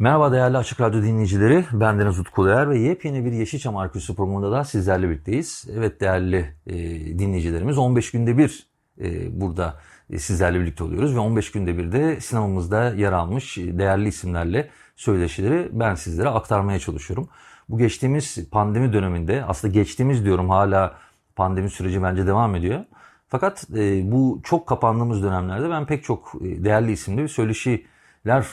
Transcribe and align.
Merhaba 0.00 0.32
değerli 0.32 0.56
Açık 0.56 0.80
Radyo 0.80 1.02
dinleyicileri. 1.02 1.64
Ben 1.72 2.00
Deniz 2.00 2.18
Utku 2.18 2.46
Değer 2.46 2.70
ve 2.70 2.78
yepyeni 2.78 3.24
bir 3.24 3.32
Yeşilçam 3.32 3.76
Arkeolojisi 3.76 4.16
programında 4.16 4.52
da 4.52 4.64
sizlerle 4.64 5.10
birlikteyiz. 5.10 5.64
Evet 5.76 6.00
değerli 6.00 6.54
e, 6.66 6.74
dinleyicilerimiz 7.18 7.78
15 7.78 8.10
günde 8.10 8.38
bir 8.38 8.66
e, 9.00 9.40
burada 9.40 9.80
e, 10.10 10.18
sizlerle 10.18 10.60
birlikte 10.60 10.84
oluyoruz 10.84 11.14
ve 11.14 11.18
15 11.18 11.52
günde 11.52 11.78
bir 11.78 11.92
de 11.92 12.20
sinemamızda 12.20 12.94
yer 12.94 13.12
almış 13.12 13.56
değerli 13.56 14.08
isimlerle 14.08 14.70
söyleşileri 14.96 15.68
ben 15.72 15.94
sizlere 15.94 16.28
aktarmaya 16.28 16.78
çalışıyorum. 16.78 17.28
Bu 17.68 17.78
geçtiğimiz 17.78 18.50
pandemi 18.50 18.92
döneminde 18.92 19.44
aslında 19.44 19.74
geçtiğimiz 19.74 20.24
diyorum 20.24 20.48
hala 20.50 20.96
pandemi 21.36 21.70
süreci 21.70 22.02
bence 22.02 22.26
devam 22.26 22.54
ediyor. 22.54 22.84
Fakat 23.28 23.66
e, 23.76 24.12
bu 24.12 24.40
çok 24.44 24.66
kapandığımız 24.66 25.22
dönemlerde 25.22 25.70
ben 25.70 25.86
pek 25.86 26.04
çok 26.04 26.32
e, 26.40 26.64
değerli 26.64 26.92
isimli 26.92 27.22
bir 27.22 27.28
söyleşiler 27.28 27.97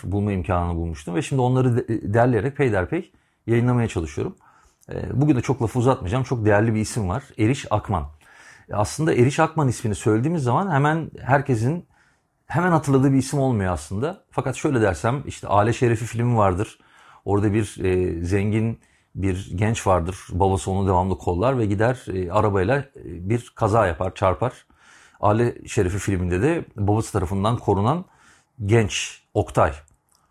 bulma 0.04 0.32
imkanını 0.32 0.76
bulmuştum. 0.76 1.16
Ve 1.16 1.22
şimdi 1.22 1.42
onları 1.42 1.78
de, 1.78 2.14
derleyerek 2.14 2.58
peyderpey 2.58 3.12
yayınlamaya 3.48 3.88
çalışıyorum. 3.88 4.36
E, 4.94 5.22
bugün 5.22 5.36
de 5.36 5.42
çok 5.42 5.62
lafı 5.62 5.80
uzatmayacağım. 5.80 6.24
Çok 6.24 6.46
değerli 6.46 6.74
bir 6.76 6.80
isim 6.80 7.10
var. 7.10 7.24
Eriş 7.38 7.66
Akman. 7.70 8.06
Aslında 8.74 9.14
Eriş 9.14 9.40
Akman 9.40 9.68
ismini 9.68 9.96
söylediğimiz 9.96 10.44
zaman 10.44 10.72
hemen 10.72 11.12
herkesin 11.22 11.86
hemen 12.46 12.72
hatırladığı 12.72 13.12
bir 13.12 13.18
isim 13.18 13.40
olmuyor 13.40 13.74
aslında. 13.74 14.24
Fakat 14.32 14.56
şöyle 14.56 14.82
dersem 14.82 15.24
işte 15.26 15.48
Aile 15.48 15.74
Şerefi 15.74 16.06
filmi 16.06 16.38
vardır. 16.38 16.80
Orada 17.26 17.54
bir 17.54 17.84
e, 17.84 18.22
zengin 18.26 18.80
bir 19.16 19.52
genç 19.56 19.88
vardır. 19.88 20.18
Babası 20.32 20.72
onu 20.72 20.88
devamlı 20.88 21.18
kollar 21.18 21.58
ve 21.58 21.66
gider 21.66 22.06
e, 22.14 22.32
arabayla 22.32 22.78
e, 22.78 23.30
bir 23.30 23.54
kaza 23.56 23.88
yapar, 23.88 24.16
çarpar. 24.16 24.66
Aile 25.20 25.68
Şerefi 25.68 25.98
filminde 25.98 26.42
de 26.42 26.66
babası 26.76 27.12
tarafından 27.12 27.58
korunan 27.58 28.06
genç 28.66 29.22
Oktay. 29.34 29.74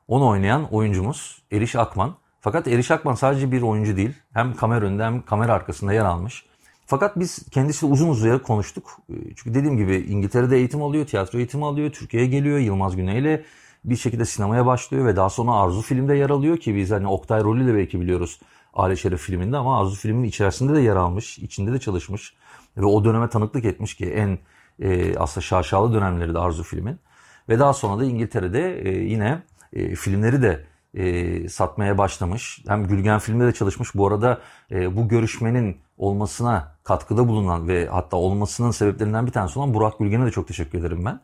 Onu 0.08 0.28
oynayan 0.28 0.72
oyuncumuz 0.72 1.42
Eriş 1.52 1.76
Akman. 1.76 2.14
Fakat 2.40 2.68
Eriş 2.68 2.90
Akman 2.90 3.14
sadece 3.14 3.52
bir 3.52 3.62
oyuncu 3.62 3.96
değil. 3.96 4.12
Hem 4.32 4.54
kamera 4.54 4.84
önünde 4.84 5.04
hem 5.04 5.22
kamera 5.22 5.52
arkasında 5.52 5.92
yer 5.92 6.04
almış. 6.04 6.44
Fakat 6.86 7.18
biz 7.18 7.48
kendisiyle 7.50 7.92
uzun 7.92 8.08
uzun 8.08 8.38
konuştuk. 8.38 8.98
E, 9.10 9.14
çünkü 9.36 9.54
dediğim 9.54 9.76
gibi 9.76 9.96
İngiltere'de 9.96 10.56
eğitim 10.56 10.82
alıyor, 10.82 11.06
tiyatro 11.06 11.38
eğitimi 11.38 11.64
alıyor, 11.64 11.90
Türkiye'ye 11.90 12.28
geliyor 12.28 12.58
Yılmaz 12.58 12.96
Güney 12.96 13.18
ile 13.18 13.44
bir 13.84 13.96
şekilde 13.96 14.24
sinemaya 14.24 14.66
başlıyor 14.66 15.06
ve 15.06 15.16
daha 15.16 15.30
sonra 15.30 15.52
Arzu 15.52 15.82
filmde 15.82 16.14
yer 16.14 16.30
alıyor 16.30 16.56
ki 16.56 16.74
biz 16.74 16.90
hani 16.90 17.06
Oktay 17.06 17.44
rolüyle 17.44 17.74
belki 17.74 18.00
biliyoruz 18.00 18.40
Aile 18.74 18.96
Şeref 18.96 19.20
filminde 19.20 19.56
ama 19.56 19.80
Arzu 19.80 19.96
filmin 19.96 20.24
içerisinde 20.24 20.74
de 20.74 20.80
yer 20.80 20.96
almış, 20.96 21.38
içinde 21.38 21.72
de 21.72 21.78
çalışmış 21.78 22.34
ve 22.76 22.84
o 22.84 23.04
döneme 23.04 23.28
tanıklık 23.28 23.64
etmiş 23.64 23.94
ki 23.94 24.06
en 24.06 24.38
e, 24.80 25.18
aslında 25.18 25.40
şaşalı 25.40 25.94
dönemleri 25.94 26.34
de 26.34 26.38
Arzu 26.38 26.62
filmin. 26.62 26.98
Ve 27.48 27.58
daha 27.58 27.72
sonra 27.72 28.00
da 28.00 28.04
İngiltere'de 28.04 28.80
e, 28.80 28.90
yine 28.90 29.42
e, 29.72 29.94
filmleri 29.94 30.42
de 30.42 30.64
e, 30.94 31.48
satmaya 31.48 31.98
başlamış. 31.98 32.64
Hem 32.68 32.86
Gülgen 32.86 33.18
filmde 33.18 33.46
de 33.46 33.52
çalışmış. 33.52 33.94
Bu 33.94 34.08
arada 34.08 34.40
e, 34.70 34.96
bu 34.96 35.08
görüşmenin 35.08 35.76
olmasına 35.98 36.74
katkıda 36.84 37.28
bulunan 37.28 37.68
ve 37.68 37.86
hatta 37.86 38.16
olmasının 38.16 38.70
sebeplerinden 38.70 39.26
bir 39.26 39.32
tanesi 39.32 39.58
olan 39.58 39.74
Burak 39.74 39.98
Gülgen'e 39.98 40.26
de 40.26 40.30
çok 40.30 40.48
teşekkür 40.48 40.78
ederim 40.78 41.04
ben. 41.04 41.20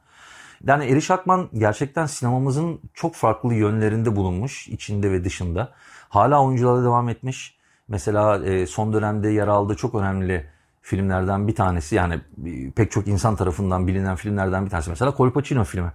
Yani 0.67 0.85
Eriş 0.85 1.11
Akman 1.11 1.49
gerçekten 1.55 2.07
sinemamızın 2.07 2.81
çok 2.95 3.15
farklı 3.15 3.55
yönlerinde 3.55 4.17
bulunmuş, 4.17 4.69
içinde 4.69 5.13
ve 5.13 5.25
dışında. 5.25 5.73
Hala 6.09 6.45
oyunculara 6.45 6.83
devam 6.83 7.09
etmiş. 7.09 7.57
Mesela 7.89 8.45
e, 8.45 8.67
son 8.67 8.93
dönemde 8.93 9.29
yer 9.29 9.49
aldığı 9.49 9.75
çok 9.75 9.95
önemli 9.95 10.47
filmlerden 10.83 11.49
bir 11.49 11.55
tanesi 11.55 11.95
yani 11.95 12.15
e, 12.47 12.71
pek 12.71 12.91
çok 12.91 13.09
insan 13.09 13.37
tarafından 13.37 13.87
bilinen 13.87 14.17
filmlerden 14.17 14.65
bir 14.65 14.71
tanesi. 14.71 14.91
Mesela 14.91 15.15
Colpacino 15.17 15.65
filmi. 15.65 15.93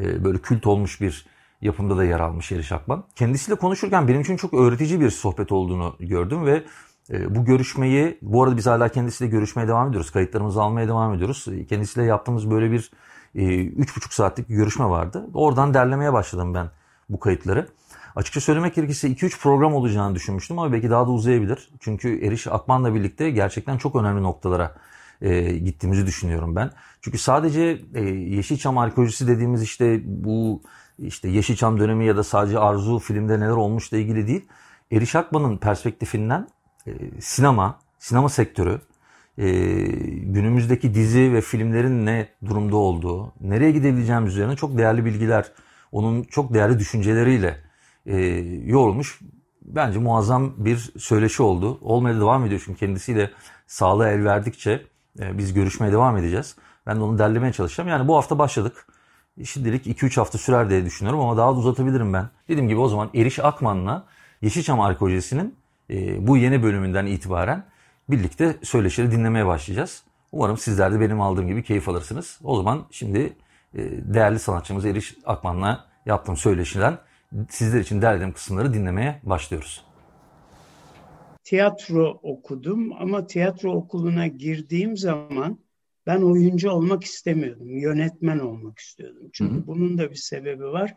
E, 0.00 0.24
böyle 0.24 0.38
kült 0.38 0.66
olmuş 0.66 1.00
bir 1.00 1.26
yapımda 1.60 1.96
da 1.96 2.04
yer 2.04 2.20
almış 2.20 2.52
Eriş 2.52 2.72
Akman. 2.72 3.04
Kendisiyle 3.16 3.58
konuşurken 3.58 4.08
benim 4.08 4.20
için 4.20 4.36
çok 4.36 4.54
öğretici 4.54 5.00
bir 5.00 5.10
sohbet 5.10 5.52
olduğunu 5.52 5.96
gördüm 6.00 6.46
ve 6.46 6.64
bu 7.28 7.44
görüşmeyi, 7.44 8.18
bu 8.22 8.42
arada 8.44 8.56
biz 8.56 8.66
hala 8.66 8.88
kendisiyle 8.88 9.30
görüşmeye 9.30 9.68
devam 9.68 9.88
ediyoruz. 9.88 10.10
Kayıtlarımızı 10.10 10.62
almaya 10.62 10.88
devam 10.88 11.14
ediyoruz. 11.14 11.46
Kendisiyle 11.68 12.06
yaptığımız 12.06 12.50
böyle 12.50 12.70
bir 12.70 12.90
üç 13.76 13.96
buçuk 13.96 14.12
saatlik 14.12 14.48
bir 14.48 14.54
görüşme 14.54 14.84
vardı. 14.84 15.26
Oradan 15.34 15.74
derlemeye 15.74 16.12
başladım 16.12 16.54
ben 16.54 16.70
bu 17.08 17.20
kayıtları. 17.20 17.68
Açıkça 18.16 18.40
söylemek 18.40 18.74
gerekirse 18.74 19.08
2-3 19.08 19.40
program 19.40 19.74
olacağını 19.74 20.14
düşünmüştüm 20.14 20.58
ama 20.58 20.72
belki 20.72 20.90
daha 20.90 21.06
da 21.06 21.10
uzayabilir. 21.10 21.68
Çünkü 21.80 22.26
Eriş 22.26 22.46
Akman'la 22.46 22.94
birlikte 22.94 23.30
gerçekten 23.30 23.78
çok 23.78 23.96
önemli 23.96 24.22
noktalara 24.22 24.74
e, 25.22 25.56
gittiğimizi 25.58 26.06
düşünüyorum 26.06 26.56
ben. 26.56 26.70
Çünkü 27.00 27.18
sadece 27.18 27.80
e, 27.94 28.02
Yeşilçam 28.10 28.78
arkeolojisi 28.78 29.28
dediğimiz 29.28 29.62
işte 29.62 30.00
bu 30.04 30.62
işte 30.98 31.28
Yeşilçam 31.28 31.80
dönemi 31.80 32.06
ya 32.06 32.16
da 32.16 32.24
sadece 32.24 32.58
Arzu 32.58 32.98
filmde 32.98 33.40
neler 33.40 33.50
olmuşla 33.50 33.96
ilgili 33.96 34.26
değil. 34.26 34.44
Eriş 34.92 35.14
Akman'ın 35.14 35.56
perspektifinden 35.56 36.48
e, 36.86 36.92
sinema, 37.20 37.78
sinema 37.98 38.28
sektörü, 38.28 38.80
e, 39.38 39.48
günümüzdeki 40.22 40.94
dizi 40.94 41.32
ve 41.32 41.40
filmlerin 41.40 42.06
ne 42.06 42.28
durumda 42.46 42.76
olduğu, 42.76 43.32
nereye 43.40 43.70
gidebileceğimiz 43.70 44.32
üzerine 44.32 44.56
çok 44.56 44.78
değerli 44.78 45.04
bilgiler, 45.04 45.52
onun 45.92 46.22
çok 46.22 46.54
değerli 46.54 46.78
düşünceleriyle 46.78 47.60
e, 48.06 48.16
yorulmuş. 48.64 49.20
Bence 49.62 49.98
muazzam 49.98 50.54
bir 50.56 50.92
söyleşi 50.98 51.42
oldu. 51.42 51.78
Olmaya 51.80 52.20
devam 52.20 52.46
ediyor 52.46 52.62
çünkü 52.64 52.78
kendisiyle 52.78 53.30
sağlığı 53.66 54.08
el 54.08 54.24
verdikçe 54.24 54.82
biz 55.18 55.54
görüşmeye 55.54 55.92
devam 55.92 56.16
edeceğiz. 56.16 56.56
Ben 56.86 56.96
de 56.96 57.02
onu 57.02 57.18
derlemeye 57.18 57.52
çalışacağım. 57.52 57.88
Yani 57.88 58.08
bu 58.08 58.16
hafta 58.16 58.38
başladık. 58.38 58.86
Şimdilik 59.44 59.86
2-3 59.86 60.16
hafta 60.16 60.38
sürer 60.38 60.70
diye 60.70 60.84
düşünüyorum 60.84 61.20
ama 61.20 61.36
daha 61.36 61.48
da 61.48 61.58
uzatabilirim 61.58 62.12
ben. 62.12 62.28
Dediğim 62.48 62.68
gibi 62.68 62.80
o 62.80 62.88
zaman 62.88 63.10
Eriş 63.14 63.38
Akman'la 63.38 64.06
Yeşilçam 64.42 64.80
Arkeolojisi'nin 64.80 65.54
e, 65.90 66.26
bu 66.26 66.36
yeni 66.36 66.62
bölümünden 66.62 67.06
itibaren 67.06 67.64
birlikte 68.08 68.56
söyleşileri 68.62 69.10
dinlemeye 69.10 69.46
başlayacağız. 69.46 70.02
Umarım 70.32 70.58
sizler 70.58 70.92
de 70.92 71.00
benim 71.00 71.20
aldığım 71.20 71.46
gibi 71.46 71.62
keyif 71.62 71.88
alırsınız. 71.88 72.38
O 72.44 72.56
zaman 72.56 72.84
şimdi 72.90 73.36
e, 73.74 73.78
değerli 74.14 74.38
sanatçımız 74.38 74.84
Eriş 74.84 75.14
Akman'la 75.26 75.84
yaptığım 76.06 76.36
söyleşiden 76.36 76.98
sizler 77.50 77.80
için 77.80 78.02
derlediğim 78.02 78.32
kısımları 78.32 78.74
dinlemeye 78.74 79.20
başlıyoruz. 79.22 79.84
Tiyatro 81.46 82.20
okudum 82.22 82.92
ama 82.92 83.26
tiyatro 83.26 83.72
okuluna 83.72 84.26
girdiğim 84.26 84.96
zaman 84.96 85.58
ben 86.06 86.22
oyuncu 86.22 86.70
olmak 86.70 87.04
istemiyordum. 87.04 87.76
Yönetmen 87.78 88.38
olmak 88.38 88.78
istiyordum. 88.78 89.30
Çünkü 89.32 89.54
hı 89.54 89.58
hı. 89.58 89.66
bunun 89.66 89.98
da 89.98 90.10
bir 90.10 90.16
sebebi 90.16 90.64
var. 90.64 90.94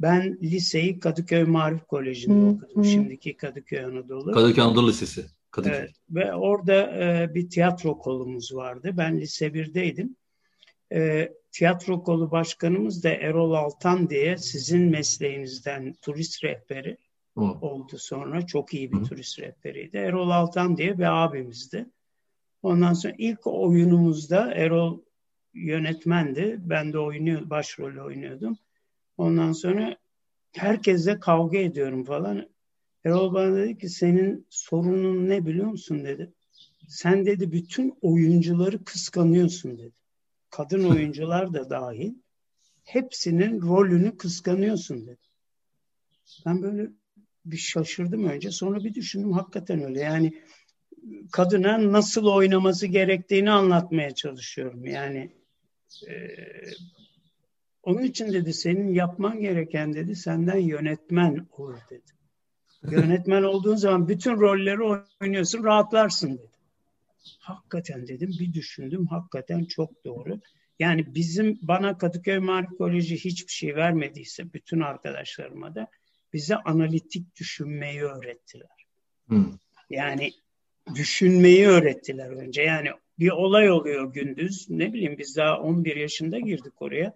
Ben 0.00 0.38
liseyi 0.42 0.98
Kadıköy 0.98 1.44
Marif 1.44 1.84
Koleji'nde 1.84 2.46
hı, 2.46 2.50
okudum. 2.50 2.82
Hı. 2.82 2.88
Şimdiki 2.88 3.36
Kadıköy 3.36 3.84
Anadolu. 3.84 4.32
Kadıköy 4.32 4.64
Anadolu 4.64 4.88
Lisesi. 4.88 5.26
Kadıköy. 5.50 5.78
Evet, 5.78 5.90
ve 6.10 6.34
orada 6.34 7.04
e, 7.04 7.34
bir 7.34 7.50
tiyatro 7.50 7.98
kolumuz 7.98 8.54
vardı. 8.54 8.90
Ben 8.96 9.20
lise 9.20 9.46
1'deydim. 9.46 10.16
E, 10.92 11.32
tiyatro 11.52 12.02
kolu 12.02 12.30
başkanımız 12.30 13.04
da 13.04 13.08
Erol 13.08 13.52
Altan 13.52 14.10
diye 14.10 14.36
sizin 14.36 14.82
mesleğinizden 14.82 15.94
turist 16.02 16.44
rehberi 16.44 16.96
Hı. 17.36 17.40
oldu 17.40 17.98
sonra. 17.98 18.46
Çok 18.46 18.74
iyi 18.74 18.92
bir 18.92 18.96
Hı. 18.96 19.04
turist 19.04 19.38
rehberiydi. 19.38 19.96
Erol 19.96 20.30
Altan 20.30 20.76
diye 20.76 20.98
bir 20.98 21.24
abimizdi. 21.24 21.86
Ondan 22.62 22.92
sonra 22.92 23.14
ilk 23.18 23.46
oyunumuzda 23.46 24.54
Erol 24.54 25.00
yönetmendi. 25.54 26.56
Ben 26.60 26.92
de 26.92 26.98
oynuyor, 26.98 27.50
başrolü 27.50 28.00
oynuyordum. 28.02 28.58
Ondan 29.18 29.52
sonra 29.52 29.96
herkesle 30.52 31.20
kavga 31.20 31.58
ediyorum 31.58 32.04
falan. 32.04 32.48
Erol 33.04 33.34
bana 33.34 33.56
dedi 33.56 33.78
ki 33.78 33.88
senin 33.88 34.46
sorunun 34.50 35.28
ne 35.28 35.46
biliyor 35.46 35.66
musun 35.66 36.04
dedi. 36.04 36.32
Sen 36.88 37.26
dedi 37.26 37.52
bütün 37.52 37.98
oyuncuları 38.02 38.84
kıskanıyorsun 38.84 39.78
dedi 39.78 39.96
kadın 40.56 40.84
oyuncular 40.90 41.54
da 41.54 41.70
dahil 41.70 42.14
hepsinin 42.84 43.62
rolünü 43.62 44.16
kıskanıyorsun 44.16 45.06
dedi. 45.06 45.18
Ben 46.46 46.62
böyle 46.62 46.90
bir 47.50 47.56
şaşırdım 47.56 48.24
önce 48.28 48.50
sonra 48.50 48.84
bir 48.84 48.94
düşündüm 48.94 49.32
hakikaten 49.32 49.82
öyle 49.84 50.00
yani 50.00 50.42
kadına 51.32 51.92
nasıl 51.92 52.26
oynaması 52.26 52.86
gerektiğini 52.86 53.50
anlatmaya 53.50 54.14
çalışıyorum 54.14 54.86
yani 54.86 55.32
e, 56.08 56.14
Onun 57.86 58.02
için 58.02 58.32
dedi 58.32 58.54
senin 58.54 58.94
yapman 58.94 59.40
gereken 59.40 59.94
dedi 59.94 60.16
senden 60.16 60.58
yönetmen 60.58 61.46
olur 61.52 61.78
dedi. 61.90 62.12
Yönetmen 62.90 63.42
olduğun 63.42 63.76
zaman 63.76 64.08
bütün 64.08 64.40
rolleri 64.40 64.82
oynuyorsun 65.20 65.64
rahatlarsın 65.64 66.38
dedi. 66.38 66.56
Hakikaten 67.38 68.06
dedim 68.06 68.30
bir 68.40 68.52
düşündüm 68.54 69.06
hakikaten 69.06 69.64
çok 69.64 70.04
doğru. 70.04 70.40
Yani 70.78 71.14
bizim 71.14 71.58
bana 71.62 71.98
Kadıköy 71.98 72.38
Marif 72.38 72.70
Koleji 72.78 73.16
hiçbir 73.16 73.52
şey 73.52 73.76
vermediyse 73.76 74.52
bütün 74.52 74.80
arkadaşlarıma 74.80 75.74
da 75.74 75.88
bize 76.36 76.56
analitik 76.56 77.36
düşünmeyi 77.36 78.02
öğrettiler. 78.02 78.86
Hmm. 79.28 79.52
Yani 79.90 80.32
düşünmeyi 80.94 81.66
öğrettiler 81.66 82.30
önce. 82.30 82.62
Yani 82.62 82.88
bir 83.18 83.30
olay 83.30 83.70
oluyor 83.70 84.12
gündüz. 84.12 84.70
Ne 84.70 84.92
bileyim 84.92 85.18
biz 85.18 85.36
daha 85.36 85.60
11 85.60 85.96
yaşında 85.96 86.38
girdik 86.38 86.82
oraya. 86.82 87.14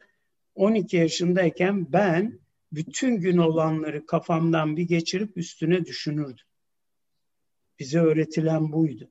12 0.54 0.96
yaşındayken 0.96 1.92
ben 1.92 2.38
bütün 2.72 3.16
gün 3.16 3.38
olanları 3.38 4.06
kafamdan 4.06 4.76
bir 4.76 4.82
geçirip 4.82 5.36
üstüne 5.36 5.84
düşünürdüm. 5.84 6.46
Bize 7.78 7.98
öğretilen 7.98 8.72
buydu. 8.72 9.10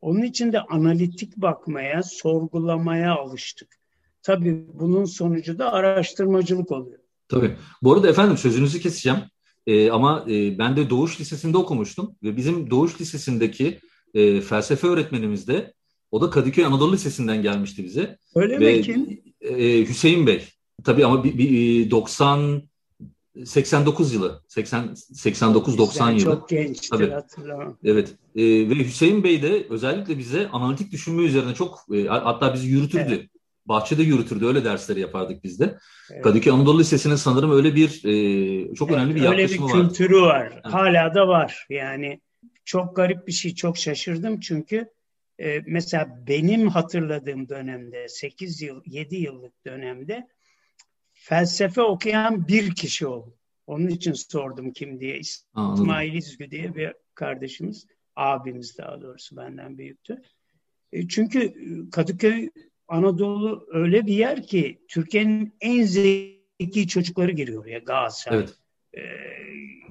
Onun 0.00 0.22
için 0.22 0.52
de 0.52 0.60
analitik 0.60 1.36
bakmaya, 1.36 2.02
sorgulamaya 2.02 3.14
alıştık. 3.14 3.76
Tabii 4.22 4.66
bunun 4.72 5.04
sonucu 5.04 5.58
da 5.58 5.72
araştırmacılık 5.72 6.72
oluyor. 6.72 7.03
Tabii. 7.28 7.56
Bu 7.82 7.92
arada 7.92 8.08
efendim 8.08 8.38
sözünüzü 8.38 8.80
keseceğim. 8.80 9.18
Ee, 9.66 9.90
ama 9.90 10.24
e, 10.30 10.58
ben 10.58 10.76
de 10.76 10.90
Doğuş 10.90 11.20
Lisesi'nde 11.20 11.58
okumuştum 11.58 12.16
ve 12.22 12.36
bizim 12.36 12.70
Doğuş 12.70 13.00
Lisesi'ndeki 13.00 13.78
e, 14.14 14.40
felsefe 14.40 14.86
öğretmenimiz 14.86 15.48
de 15.48 15.74
o 16.10 16.20
da 16.20 16.30
Kadıköy 16.30 16.64
Anadolu 16.64 16.92
Lisesi'nden 16.92 17.42
gelmişti 17.42 17.84
bize. 17.84 18.18
Öyle 18.34 18.60
ve, 18.60 18.76
mi 18.76 18.82
kim? 18.82 19.22
E, 19.40 19.86
Hüseyin 19.88 20.26
Bey. 20.26 20.44
Tabii 20.84 21.06
ama 21.06 21.24
bir, 21.24 21.38
bir 21.38 21.90
90 21.90 22.62
89 23.44 24.14
yılı, 24.14 24.42
80 24.48 24.94
89 24.94 25.78
90 25.78 26.10
yılı. 26.10 26.20
Çok 26.20 26.48
gençtir 26.48 26.88
Tabii. 26.88 27.10
hatırlamam. 27.10 27.78
Evet. 27.84 28.14
E, 28.36 28.42
ve 28.42 28.74
Hüseyin 28.74 29.24
Bey 29.24 29.42
de 29.42 29.66
özellikle 29.70 30.18
bize 30.18 30.48
analitik 30.48 30.92
düşünme 30.92 31.22
üzerine 31.22 31.54
çok 31.54 31.78
e, 31.94 32.04
hatta 32.06 32.54
bizi 32.54 32.68
yürütürdü. 32.68 33.04
Evet. 33.08 33.28
Bahçede 33.66 34.02
yürütürdü. 34.02 34.46
Öyle 34.46 34.64
dersleri 34.64 35.00
yapardık 35.00 35.44
biz 35.44 35.60
de. 35.60 35.78
Evet. 36.12 36.22
Kadıköy 36.22 36.52
Anadolu 36.52 36.80
Lisesi'nin 36.80 37.16
sanırım 37.16 37.52
öyle 37.52 37.74
bir 37.74 37.88
e, 37.88 38.74
çok 38.74 38.90
evet, 38.90 38.98
önemli 38.98 39.14
bir 39.14 39.22
yaklaşımı 39.22 39.66
var. 39.66 39.74
Öyle 39.74 39.84
bir 39.84 39.88
kültürü 39.88 40.20
var. 40.20 40.40
var. 40.40 40.50
Evet. 40.52 40.64
Hala 40.64 41.14
da 41.14 41.28
var. 41.28 41.66
Yani 41.70 42.20
çok 42.64 42.96
garip 42.96 43.26
bir 43.26 43.32
şey. 43.32 43.54
Çok 43.54 43.78
şaşırdım 43.78 44.40
çünkü 44.40 44.90
e, 45.40 45.60
mesela 45.66 46.24
benim 46.26 46.68
hatırladığım 46.68 47.48
dönemde 47.48 48.08
8 48.08 48.62
yıl 48.62 48.82
7 48.86 49.16
yıllık 49.16 49.66
dönemde 49.66 50.28
felsefe 51.12 51.82
okuyan 51.82 52.48
bir 52.48 52.74
kişi 52.74 53.06
oldu. 53.06 53.34
Onun 53.66 53.88
için 53.88 54.12
sordum 54.12 54.72
kim 54.72 55.00
diye. 55.00 55.18
İsmail 55.18 56.14
İzgü 56.14 56.50
diye 56.50 56.74
bir 56.74 56.92
kardeşimiz, 57.14 57.86
abimiz 58.16 58.78
daha 58.78 59.02
doğrusu 59.02 59.36
benden 59.36 59.78
büyüktü. 59.78 60.22
E, 60.92 61.08
çünkü 61.08 61.54
Kadıköy 61.90 62.48
Anadolu 62.94 63.66
öyle 63.72 64.06
bir 64.06 64.14
yer 64.14 64.42
ki 64.42 64.84
Türkiye'nin 64.88 65.56
en 65.60 65.84
zeki 65.84 66.88
çocukları 66.88 67.32
giriyor 67.32 67.66
ya 67.66 67.78
Galatasaray. 67.78 68.38
Evet. 68.38 68.54
E, 68.92 69.02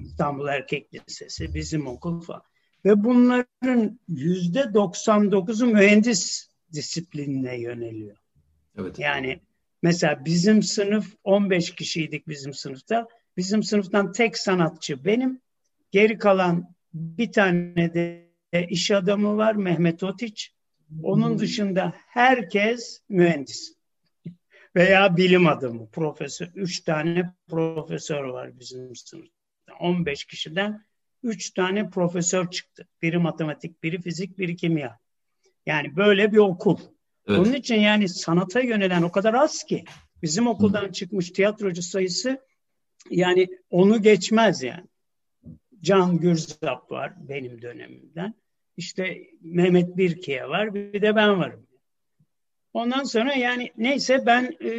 İstanbul 0.02 0.46
Erkek 0.46 0.94
Lisesi, 0.94 1.54
bizim 1.54 1.86
okul 1.86 2.20
falan. 2.20 2.42
Ve 2.84 3.04
bunların 3.04 4.00
yüzde 4.08 4.60
99'u 4.60 5.66
mühendis 5.66 6.50
disiplinine 6.72 7.60
yöneliyor. 7.60 8.16
Evet. 8.78 8.98
Yani 8.98 9.40
Mesela 9.84 10.24
bizim 10.24 10.62
sınıf 10.62 11.14
15 11.24 11.74
kişiydik 11.74 12.28
bizim 12.28 12.54
sınıfta. 12.54 13.08
Bizim 13.36 13.62
sınıftan 13.62 14.12
tek 14.12 14.38
sanatçı 14.38 15.04
benim. 15.04 15.40
Geri 15.90 16.18
kalan 16.18 16.74
bir 16.94 17.32
tane 17.32 17.94
de 17.94 18.28
iş 18.68 18.90
adamı 18.90 19.36
var 19.36 19.54
Mehmet 19.54 20.02
Otiç. 20.02 20.53
Onun 21.02 21.38
dışında 21.38 21.92
herkes 21.96 23.02
mühendis 23.08 23.74
veya 24.76 25.16
bilim 25.16 25.46
adamı, 25.46 25.90
profesör. 25.90 26.50
Üç 26.54 26.80
tane 26.80 27.34
profesör 27.48 28.24
var 28.24 28.58
bizim 28.58 28.96
sınıfta. 28.96 29.34
15 29.80 30.24
kişiden 30.24 30.84
üç 31.22 31.50
tane 31.50 31.90
profesör 31.90 32.50
çıktı. 32.50 32.88
Biri 33.02 33.18
matematik, 33.18 33.82
biri 33.82 34.02
fizik, 34.02 34.38
biri 34.38 34.56
kimya. 34.56 34.98
Yani 35.66 35.96
böyle 35.96 36.32
bir 36.32 36.38
okul. 36.38 36.78
Evet. 37.28 37.38
Onun 37.38 37.52
için 37.52 37.80
yani 37.80 38.08
sanata 38.08 38.60
yönelen 38.60 39.02
o 39.02 39.10
kadar 39.10 39.34
az 39.34 39.64
ki 39.64 39.84
bizim 40.22 40.46
okuldan 40.46 40.88
Hı. 40.88 40.92
çıkmış 40.92 41.30
tiyatrocu 41.30 41.82
sayısı 41.82 42.40
yani 43.10 43.48
onu 43.70 44.02
geçmez 44.02 44.62
yani. 44.62 44.86
Can 45.80 46.18
Gürzap 46.18 46.90
var 46.90 47.12
benim 47.28 47.62
dönemimden. 47.62 48.34
İşte 48.76 49.18
Mehmet 49.40 49.96
Birkiye 49.96 50.48
var 50.48 50.74
bir 50.74 51.02
de 51.02 51.16
ben 51.16 51.38
varım. 51.38 51.66
Ondan 52.72 53.04
sonra 53.04 53.34
yani 53.34 53.72
neyse 53.76 54.26
ben 54.26 54.56
e, 54.60 54.70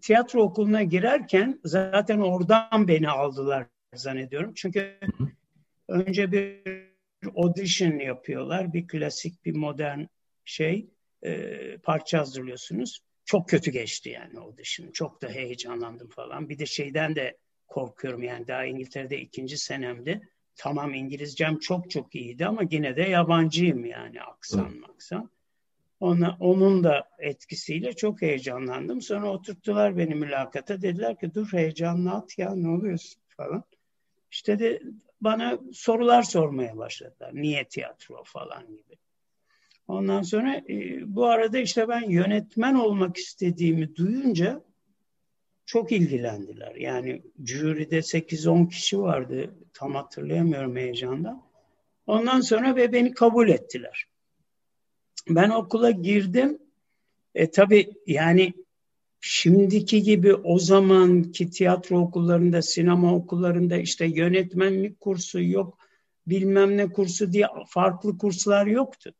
tiyatro 0.00 0.42
okuluna 0.42 0.82
girerken 0.82 1.60
zaten 1.64 2.18
oradan 2.18 2.88
beni 2.88 3.08
aldılar 3.08 3.66
zannediyorum. 3.94 4.52
Çünkü 4.54 4.98
önce 5.88 6.32
bir 6.32 6.62
audition 7.36 7.98
yapıyorlar. 7.98 8.72
Bir 8.72 8.88
klasik 8.88 9.44
bir 9.44 9.56
modern 9.56 10.00
şey 10.44 10.90
e, 11.22 11.78
parça 11.78 12.18
hazırlıyorsunuz. 12.18 13.00
Çok 13.24 13.48
kötü 13.48 13.70
geçti 13.70 14.10
yani 14.10 14.56
dışın. 14.56 14.92
Çok 14.92 15.22
da 15.22 15.28
heyecanlandım 15.28 16.08
falan. 16.08 16.48
Bir 16.48 16.58
de 16.58 16.66
şeyden 16.66 17.16
de 17.16 17.38
korkuyorum 17.66 18.22
yani 18.22 18.48
daha 18.48 18.64
İngiltere'de 18.64 19.20
ikinci 19.20 19.58
senemde. 19.58 20.20
Tamam 20.56 20.94
İngilizcem 20.94 21.58
çok 21.58 21.90
çok 21.90 22.14
iyiydi 22.14 22.46
ama 22.46 22.62
yine 22.70 22.96
de 22.96 23.02
yabancıyım 23.02 23.84
yani 23.84 24.22
aksan 24.22 24.76
maksan. 24.76 25.30
Ona, 26.00 26.36
onun 26.40 26.84
da 26.84 27.08
etkisiyle 27.18 27.92
çok 27.92 28.22
heyecanlandım. 28.22 29.00
Sonra 29.00 29.30
oturttular 29.30 29.98
beni 29.98 30.14
mülakata. 30.14 30.82
Dediler 30.82 31.18
ki 31.18 31.34
dur 31.34 31.52
heyecanlı 31.52 32.10
at 32.10 32.38
ya 32.38 32.54
ne 32.54 32.68
oluyorsun 32.68 33.22
falan. 33.36 33.64
İşte 34.30 34.58
de 34.58 34.82
bana 35.20 35.58
sorular 35.72 36.22
sormaya 36.22 36.76
başladılar. 36.76 37.30
Niye 37.34 37.64
tiyatro 37.64 38.22
falan 38.24 38.66
gibi. 38.66 38.96
Ondan 39.88 40.22
sonra 40.22 40.56
e, 40.56 41.00
bu 41.14 41.26
arada 41.26 41.58
işte 41.58 41.88
ben 41.88 42.10
yönetmen 42.10 42.74
olmak 42.74 43.16
istediğimi 43.16 43.96
duyunca 43.96 44.62
çok 45.66 45.92
ilgilendiler. 45.92 46.74
Yani 46.74 47.22
jüride 47.44 47.98
8-10 47.98 48.68
kişi 48.68 49.00
vardı. 49.00 49.54
Tam 49.74 49.94
hatırlayamıyorum 49.94 50.76
heyecandan. 50.76 51.42
Ondan 52.06 52.40
sonra 52.40 52.76
ve 52.76 52.92
beni 52.92 53.14
kabul 53.14 53.48
ettiler. 53.48 54.04
Ben 55.28 55.50
okula 55.50 55.90
girdim. 55.90 56.58
E 57.34 57.50
tabii 57.50 57.92
yani 58.06 58.52
şimdiki 59.20 60.02
gibi 60.02 60.34
o 60.34 60.58
zamanki 60.58 61.50
tiyatro 61.50 61.98
okullarında, 61.98 62.62
sinema 62.62 63.14
okullarında 63.14 63.76
işte 63.76 64.06
yönetmenlik 64.06 65.00
kursu 65.00 65.42
yok, 65.42 65.78
bilmem 66.26 66.76
ne 66.76 66.92
kursu 66.92 67.32
diye 67.32 67.46
farklı 67.68 68.18
kurslar 68.18 68.66
yoktu. 68.66 69.14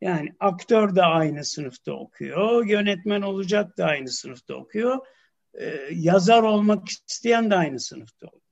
Yani 0.00 0.28
aktör 0.40 0.96
de 0.96 1.02
aynı 1.02 1.44
sınıfta 1.44 1.92
okuyor, 1.92 2.66
yönetmen 2.66 3.22
olacak 3.22 3.78
da 3.78 3.84
aynı 3.84 4.08
sınıfta 4.08 4.54
okuyor, 4.54 4.98
e, 5.54 5.88
yazar 5.92 6.42
olmak 6.42 6.88
isteyen 7.08 7.50
de 7.50 7.54
aynı 7.54 7.80
sınıfta 7.80 8.26
okuyor. 8.26 8.42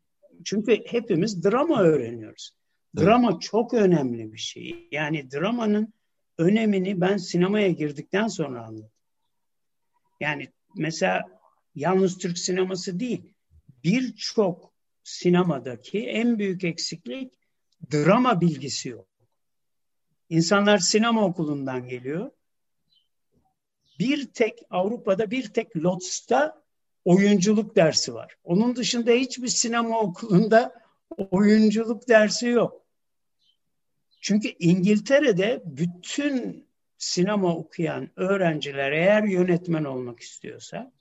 Çünkü 0.44 0.82
hepimiz 0.86 1.44
drama 1.44 1.82
öğreniyoruz. 1.82 2.50
Evet. 2.96 3.06
Drama 3.06 3.40
çok 3.40 3.74
önemli 3.74 4.32
bir 4.32 4.38
şey. 4.38 4.88
Yani 4.92 5.30
dramanın 5.30 5.92
önemini 6.38 7.00
ben 7.00 7.16
sinemaya 7.16 7.70
girdikten 7.70 8.28
sonra 8.28 8.66
anladım. 8.66 8.90
Yani 10.20 10.48
mesela 10.76 11.24
yalnız 11.74 12.18
Türk 12.18 12.38
sineması 12.38 13.00
değil, 13.00 13.34
birçok 13.84 14.72
sinemadaki 15.04 16.06
en 16.06 16.38
büyük 16.38 16.64
eksiklik 16.64 17.32
drama 17.92 18.40
bilgisi 18.40 18.88
yok. 18.88 19.08
İnsanlar 20.28 20.78
sinema 20.78 21.24
okulundan 21.24 21.88
geliyor. 21.88 22.30
Bir 23.98 24.32
tek 24.32 24.58
Avrupa'da 24.70 25.30
bir 25.30 25.48
tek 25.48 25.76
Lotz'ta 25.76 26.59
oyunculuk 27.10 27.76
dersi 27.76 28.14
var. 28.14 28.36
Onun 28.44 28.76
dışında 28.76 29.10
hiçbir 29.10 29.48
sinema 29.48 30.00
okulunda 30.00 30.72
oyunculuk 31.30 32.08
dersi 32.08 32.48
yok. 32.48 32.86
Çünkü 34.20 34.48
İngiltere'de 34.58 35.62
bütün 35.64 36.66
sinema 36.98 37.56
okuyan 37.56 38.10
öğrenciler 38.16 38.92
eğer 38.92 39.22
yönetmen 39.22 39.84
olmak 39.84 40.20
istiyorsa 40.20 40.92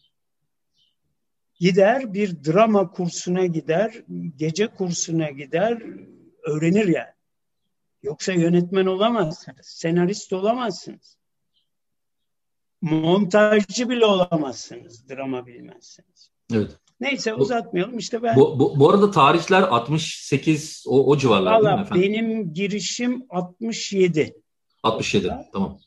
gider 1.59 2.13
bir 2.13 2.43
drama 2.43 2.91
kursuna 2.91 3.45
gider, 3.45 4.03
gece 4.35 4.67
kursuna 4.67 5.29
gider, 5.29 5.83
öğrenir 6.43 6.87
yani. 6.87 7.13
Yoksa 8.03 8.33
yönetmen 8.33 8.85
olamazsınız, 8.85 9.65
senarist 9.65 10.33
olamazsınız. 10.33 11.18
Montajcı 12.81 13.89
bile 13.89 14.05
olamazsınız 14.05 15.09
drama 15.09 15.47
bilmezseniz. 15.47 16.31
Evet. 16.53 16.71
Neyse 16.99 17.33
uzatmayalım 17.33 17.97
işte 17.97 18.23
ben. 18.23 18.35
Bu, 18.35 18.59
bu, 18.59 18.79
bu 18.79 18.89
arada 18.89 19.11
tarihler 19.11 19.61
68 19.61 20.83
o, 20.87 21.05
o 21.05 21.17
civarlar 21.17 21.51
Vallahi 21.51 21.65
değil 21.65 21.75
mi 21.75 21.81
efendim? 21.81 22.03
Benim 22.03 22.53
girişim 22.53 23.25
67. 23.29 24.33
67 24.83 25.27
orada. 25.27 25.49
tamam. 25.53 25.79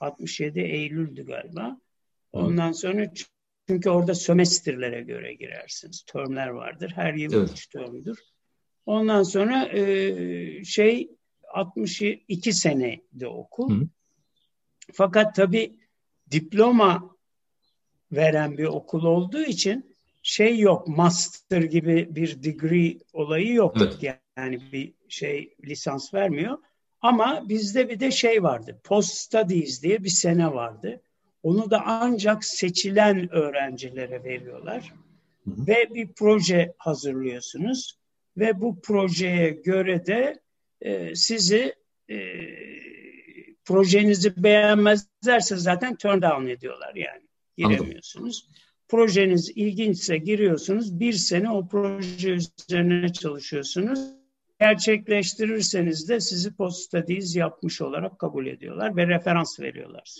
67 0.00 0.60
Eylül'dü 0.60 1.26
galiba. 1.26 1.80
Ondan 2.32 2.68
Hı. 2.68 2.74
sonra 2.74 3.12
çünkü 3.68 3.90
orada 3.90 4.14
sömestrlere 4.14 5.02
göre 5.02 5.34
girersiniz. 5.34 6.02
Termler 6.02 6.48
vardır. 6.48 6.92
Her 6.94 7.14
yıl 7.14 7.32
evet. 7.32 7.50
üç 7.52 7.66
termdür. 7.66 8.18
Ondan 8.86 9.22
sonra 9.22 9.66
e, 9.66 10.64
şey 10.64 11.10
62 11.54 12.52
seneydi 12.52 13.26
okul. 13.26 13.80
Hı. 13.80 13.88
Fakat 14.92 15.34
tabii 15.34 15.77
diploma 16.30 17.16
veren 18.12 18.58
bir 18.58 18.64
okul 18.64 19.04
olduğu 19.04 19.42
için 19.42 19.96
şey 20.22 20.58
yok, 20.58 20.88
master 20.88 21.62
gibi 21.62 22.08
bir 22.10 22.42
degree 22.42 22.98
olayı 23.12 23.52
yok. 23.52 23.76
Evet. 23.76 24.16
Yani 24.36 24.72
bir 24.72 24.94
şey 25.08 25.54
lisans 25.64 26.14
vermiyor. 26.14 26.58
Ama 27.00 27.48
bizde 27.48 27.88
bir 27.88 28.00
de 28.00 28.10
şey 28.10 28.42
vardı, 28.42 28.80
post 28.84 29.14
studies 29.14 29.82
diye 29.82 30.04
bir 30.04 30.08
sene 30.08 30.54
vardı. 30.54 31.00
Onu 31.42 31.70
da 31.70 31.82
ancak 31.86 32.44
seçilen 32.44 33.32
öğrencilere 33.32 34.24
veriyorlar. 34.24 34.94
Hı 35.44 35.50
hı. 35.50 35.66
Ve 35.66 35.94
bir 35.94 36.08
proje 36.12 36.74
hazırlıyorsunuz. 36.78 37.98
Ve 38.36 38.60
bu 38.60 38.80
projeye 38.80 39.50
göre 39.50 40.06
de 40.06 40.40
e, 40.80 41.14
sizi 41.14 41.74
e, 42.10 42.16
projenizi 43.68 44.42
beğenmezlerse 44.42 45.56
zaten 45.56 45.96
turn 45.96 46.22
down 46.22 46.46
ediyorlar 46.46 46.94
yani. 46.94 47.22
Giremiyorsunuz. 47.56 48.46
Anladım. 48.46 48.62
Projeniz 48.88 49.50
ilginçse 49.54 50.18
giriyorsunuz. 50.18 51.00
Bir 51.00 51.12
sene 51.12 51.50
o 51.50 51.68
proje 51.68 52.30
üzerine 52.30 53.12
çalışıyorsunuz. 53.12 54.00
Gerçekleştirirseniz 54.60 56.08
de 56.08 56.20
sizi 56.20 56.56
post 56.56 56.80
studies 56.80 57.36
yapmış 57.36 57.80
olarak 57.80 58.18
kabul 58.18 58.46
ediyorlar 58.46 58.96
ve 58.96 59.06
referans 59.06 59.60
veriyorlar. 59.60 60.14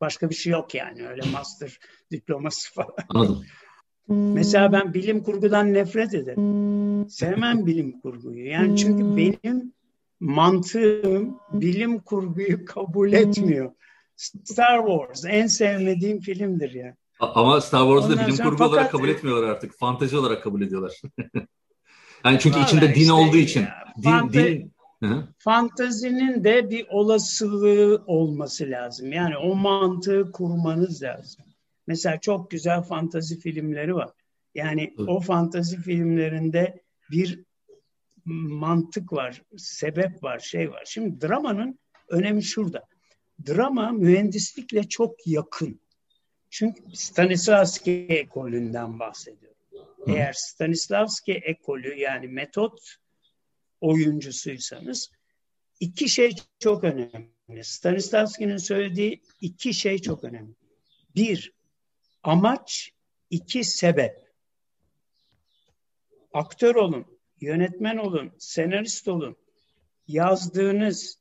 Başka 0.00 0.30
bir 0.30 0.34
şey 0.34 0.52
yok 0.52 0.74
yani 0.74 1.08
öyle 1.08 1.22
master 1.32 1.78
diploması 2.10 2.74
falan. 2.74 2.94
Anladım. 3.08 3.44
Mesela 4.08 4.72
ben 4.72 4.94
bilim 4.94 5.22
kurgudan 5.22 5.74
nefret 5.74 6.14
ederim. 6.14 7.10
Sevmem 7.10 7.66
bilim 7.66 8.00
kurguyu. 8.00 8.46
Yani 8.46 8.76
çünkü 8.76 9.16
benim 9.16 9.72
mantığım 10.20 11.38
bilim 11.52 11.98
kurguyu 12.00 12.64
kabul 12.64 13.12
etmiyor. 13.12 13.72
Star 14.16 14.86
Wars 14.86 15.24
en 15.24 15.46
sevmediğim 15.46 16.20
filmdir 16.20 16.70
ya. 16.70 16.84
Yani. 16.84 16.94
Ama 17.20 17.60
Star 17.60 17.86
Wars'ı 17.86 18.10
da 18.10 18.26
bilim 18.26 18.36
kurgu 18.36 18.56
fakat, 18.56 18.72
olarak 18.72 18.92
kabul 18.92 19.08
etmiyorlar 19.08 19.48
artık. 19.48 19.78
Fantezi 19.78 20.16
olarak 20.16 20.42
kabul 20.42 20.62
ediyorlar. 20.62 21.00
yani 22.24 22.38
çünkü 22.40 22.60
içinde 22.60 22.86
işte 22.86 23.00
din 23.00 23.08
olduğu 23.08 23.36
için. 23.36 23.60
Ya, 23.60 23.84
din, 23.96 24.02
fante, 24.02 24.46
din, 24.46 24.72
Hı. 25.02 25.28
Fantazinin 25.38 26.44
de 26.44 26.70
bir 26.70 26.86
olasılığı 26.90 28.04
olması 28.06 28.70
lazım. 28.70 29.12
Yani 29.12 29.36
o 29.36 29.54
mantığı 29.54 30.32
kurmanız 30.32 31.02
lazım. 31.02 31.44
Mesela 31.86 32.20
çok 32.20 32.50
güzel 32.50 32.82
fantazi 32.82 33.38
filmleri 33.38 33.94
var. 33.94 34.10
Yani 34.54 34.94
Hı. 34.96 35.04
o 35.06 35.20
fantazi 35.20 35.76
filmlerinde 35.76 36.82
bir 37.10 37.44
mantık 38.24 39.12
var, 39.12 39.42
sebep 39.56 40.22
var, 40.22 40.38
şey 40.38 40.70
var. 40.70 40.84
Şimdi 40.86 41.20
dramanın 41.26 41.78
önemi 42.08 42.42
şurada. 42.42 42.84
Drama 43.46 43.92
mühendislikle 43.92 44.88
çok 44.88 45.26
yakın. 45.26 45.80
Çünkü 46.50 46.82
Stanislavski 46.96 48.06
ekolünden 48.08 48.98
bahsediyorum. 48.98 49.56
Hı. 50.04 50.10
Eğer 50.10 50.32
Stanislavski 50.32 51.32
ekolü 51.32 51.94
yani 51.94 52.28
metot 52.28 52.96
oyuncusuysanız 53.80 55.10
iki 55.80 56.08
şey 56.08 56.36
çok 56.58 56.84
önemli. 56.84 57.64
Stanislavski'nin 57.64 58.56
söylediği 58.56 59.22
iki 59.40 59.74
şey 59.74 59.98
çok 59.98 60.24
önemli. 60.24 60.54
Bir, 61.14 61.52
amaç, 62.22 62.92
iki 63.30 63.64
sebep. 63.64 64.28
Aktör 66.32 66.74
olun, 66.74 67.17
yönetmen 67.40 67.96
olun, 67.96 68.32
senarist 68.38 69.08
olun. 69.08 69.36
Yazdığınız, 70.08 71.18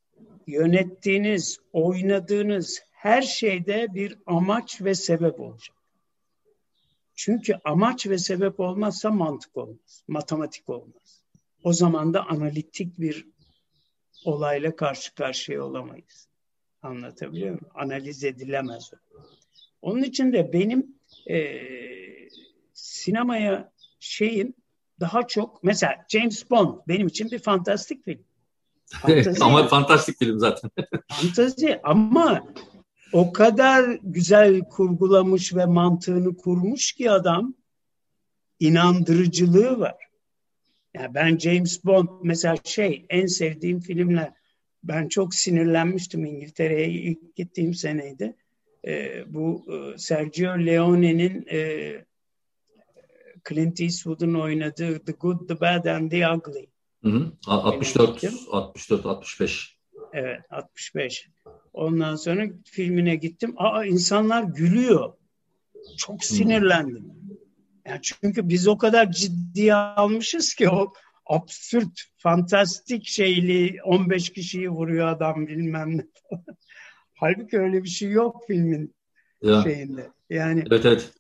yönettiğiniz, 0.48 1.60
oynadığınız 1.74 2.80
her 2.92 3.22
şeyde 3.22 3.88
bir 3.94 4.18
amaç 4.26 4.82
ve 4.82 4.96
sebep 4.96 5.40
olacak. 5.40 5.78
Çünkü 7.16 7.54
amaç 7.66 8.08
ve 8.08 8.18
sebep 8.18 8.60
olmazsa 8.60 9.12
mantık 9.12 9.58
olmaz, 9.58 10.04
matematik 10.08 10.70
olmaz. 10.70 11.24
O 11.64 11.74
zaman 11.74 12.14
da 12.14 12.28
analitik 12.28 13.00
bir 13.00 13.28
olayla 14.26 14.76
karşı 14.76 15.16
karşıya 15.16 15.64
olamayız. 15.64 16.28
Anlatabiliyor 16.82 17.48
muyum? 17.48 17.70
Analiz 17.74 18.24
edilemez. 18.24 18.92
Onun 19.82 20.04
için 20.04 20.34
de 20.34 20.54
benim 20.54 20.96
e, 21.30 21.62
sinemaya 22.74 23.72
şeyim 24.00 24.54
daha 25.00 25.28
çok 25.28 25.64
mesela 25.64 26.06
James 26.10 26.50
Bond 26.50 26.80
benim 26.88 27.08
için 27.08 27.32
bir 27.32 27.40
fantastik 27.40 28.06
film. 28.06 28.24
Fantazi, 28.90 29.44
ama 29.44 29.68
fantastik 29.68 30.20
film 30.20 30.40
zaten. 30.40 30.72
fantazi 31.12 31.80
ama 31.84 32.44
o 33.14 33.34
kadar 33.34 34.00
güzel 34.04 34.60
kurgulamış 34.60 35.56
ve 35.56 35.66
mantığını 35.66 36.38
kurmuş 36.38 36.92
ki 36.92 37.12
adam 37.12 37.54
inandırıcılığı 38.60 39.80
var. 39.80 39.96
Yani 40.94 41.14
ben 41.14 41.38
James 41.38 41.86
Bond 41.86 42.10
mesela 42.24 42.56
şey 42.64 43.06
en 43.10 43.26
sevdiğim 43.26 43.80
filmler 43.80 44.34
ben 44.84 45.08
çok 45.08 45.36
sinirlenmiştim 45.36 46.26
İngiltere'ye 46.26 46.90
ilk 46.90 47.36
gittiğim 47.36 47.74
seneydi. 47.74 48.36
Ee, 48.88 49.24
bu 49.28 49.66
e, 49.74 49.98
Sergio 49.98 50.66
Leone'nin 50.66 51.46
e, 51.52 51.92
Clint 53.50 53.82
Eastwood'un 53.82 54.34
oynadığı 54.34 55.06
The 55.06 55.12
Good, 55.12 55.48
The 55.48 55.62
Bad 55.62 55.86
and 55.86 56.12
The 56.12 56.30
Ugly. 56.30 56.68
Hı 57.04 57.10
hı. 57.10 57.32
64, 57.48 58.24
64, 58.52 59.06
65. 59.06 59.78
Evet, 60.14 60.40
65. 60.50 61.30
Ondan 61.74 62.16
sonra 62.16 62.46
filmine 62.66 63.16
gittim. 63.16 63.54
Aa 63.58 63.86
insanlar 63.86 64.44
gülüyor. 64.44 65.14
Çok 65.98 66.24
sinirlendim. 66.24 67.06
Yani 67.88 68.00
çünkü 68.02 68.50
biz 68.50 68.68
o 68.68 68.78
kadar 68.78 69.12
ciddiye 69.12 69.74
almışız 69.74 70.54
ki 70.54 70.70
o 70.70 70.94
absürt, 71.26 72.04
fantastik 72.18 73.08
şeyli 73.08 73.78
15 73.84 74.30
kişiyi 74.30 74.70
vuruyor 74.70 75.08
adam 75.08 75.48
bilmem 75.48 75.98
ne. 75.98 76.08
Halbuki 77.14 77.60
öyle 77.60 77.84
bir 77.84 77.90
şey 77.90 78.10
yok 78.10 78.44
filmin 78.48 78.96
ya. 79.42 79.62
şeyinde. 79.64 80.10
Yani 80.30 80.64
evet, 80.72 80.86
evet. 80.86 81.12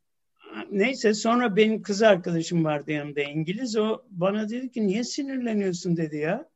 Neyse 0.72 1.14
sonra 1.14 1.56
benim 1.56 1.82
kız 1.82 2.02
arkadaşım 2.02 2.66
vardı 2.66 2.92
yanımda 2.92 3.22
İngiliz. 3.22 3.78
O 3.78 4.02
bana 4.10 4.50
dedi 4.50 4.72
ki 4.72 4.88
niye 4.88 5.04
sinirleniyorsun 5.04 5.98
dedi 5.98 6.18
ya. 6.18 6.50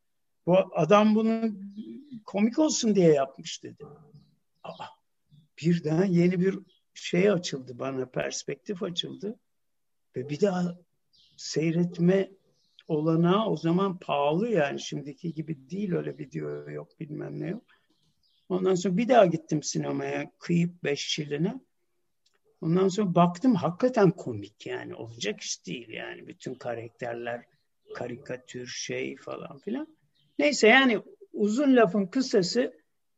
Bu 0.45 0.57
adam 0.75 1.15
bunu 1.15 1.55
komik 2.25 2.59
olsun 2.59 2.95
diye 2.95 3.13
yapmış 3.13 3.63
dedi. 3.63 3.85
Aa, 4.63 4.85
birden 5.61 6.05
yeni 6.05 6.39
bir 6.39 6.59
şey 6.93 7.31
açıldı 7.31 7.79
bana, 7.79 8.05
perspektif 8.05 8.83
açıldı. 8.83 9.39
Ve 10.15 10.29
bir 10.29 10.41
daha 10.41 10.77
seyretme 11.37 12.31
olanağı 12.87 13.45
o 13.49 13.57
zaman 13.57 13.97
pahalı 13.97 14.49
yani 14.49 14.79
şimdiki 14.79 15.33
gibi 15.33 15.69
değil 15.69 15.93
öyle 15.93 16.17
video 16.17 16.69
yok 16.69 16.99
bilmem 16.99 17.39
ne 17.39 17.47
yok. 17.47 17.63
Ondan 18.49 18.75
sonra 18.75 18.97
bir 18.97 19.07
daha 19.07 19.25
gittim 19.25 19.63
sinemaya 19.63 20.31
kıyıp 20.39 20.83
beş 20.83 21.01
şiline. 21.07 21.61
Ondan 22.61 22.87
sonra 22.87 23.15
baktım 23.15 23.55
hakikaten 23.55 24.11
komik 24.11 24.65
yani 24.65 24.95
olacak 24.95 25.41
iş 25.41 25.65
değil 25.65 25.89
yani 25.89 26.27
bütün 26.27 26.53
karakterler 26.53 27.45
karikatür 27.95 28.67
şey 28.67 29.17
falan 29.17 29.59
filan. 29.59 29.87
Neyse 30.39 30.67
yani 30.67 31.01
uzun 31.33 31.75
lafın 31.75 32.05
kısası 32.05 32.73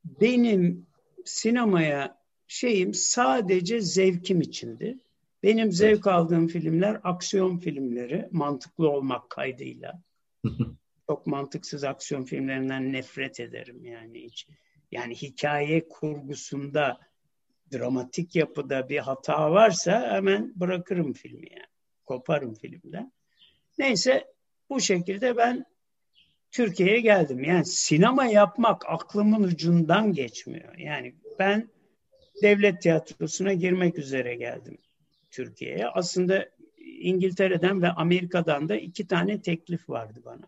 benim 0.05 0.87
sinemaya 1.25 2.17
şeyim 2.47 2.93
sadece 2.93 3.81
zevkim 3.81 4.41
içindi. 4.41 4.97
Benim 5.43 5.71
zevk 5.71 6.07
aldığım 6.07 6.47
filmler 6.47 6.99
aksiyon 7.03 7.57
filmleri, 7.57 8.29
mantıklı 8.31 8.89
olmak 8.89 9.29
kaydıyla. 9.29 10.01
Çok 11.07 11.27
mantıksız 11.27 11.83
aksiyon 11.83 12.23
filmlerinden 12.23 12.93
nefret 12.93 13.39
ederim 13.39 13.85
yani 13.85 14.23
hiç. 14.23 14.47
Yani 14.91 15.15
hikaye 15.15 15.87
kurgusunda, 15.87 16.99
dramatik 17.73 18.35
yapıda 18.35 18.89
bir 18.89 18.97
hata 18.97 19.51
varsa 19.51 20.11
hemen 20.11 20.53
bırakırım 20.55 21.13
filmi 21.13 21.47
yani. 21.51 21.67
Koparım 22.05 22.53
filmden. 22.53 23.11
Neyse 23.77 24.25
bu 24.69 24.79
şekilde 24.79 25.37
ben 25.37 25.65
Türkiye'ye 26.51 26.99
geldim. 26.99 27.43
Yani 27.43 27.65
sinema 27.65 28.25
yapmak 28.25 28.83
aklımın 28.87 29.43
ucundan 29.43 30.13
geçmiyor. 30.13 30.77
Yani 30.77 31.15
ben 31.39 31.69
devlet 32.41 32.81
tiyatrosuna 32.81 33.53
girmek 33.53 33.97
üzere 33.97 34.35
geldim 34.35 34.77
Türkiye'ye. 35.31 35.87
Aslında 35.87 36.49
İngiltere'den 36.77 37.81
ve 37.81 37.89
Amerika'dan 37.89 38.69
da 38.69 38.75
iki 38.75 39.07
tane 39.07 39.41
teklif 39.41 39.89
vardı 39.89 40.21
bana. 40.25 40.47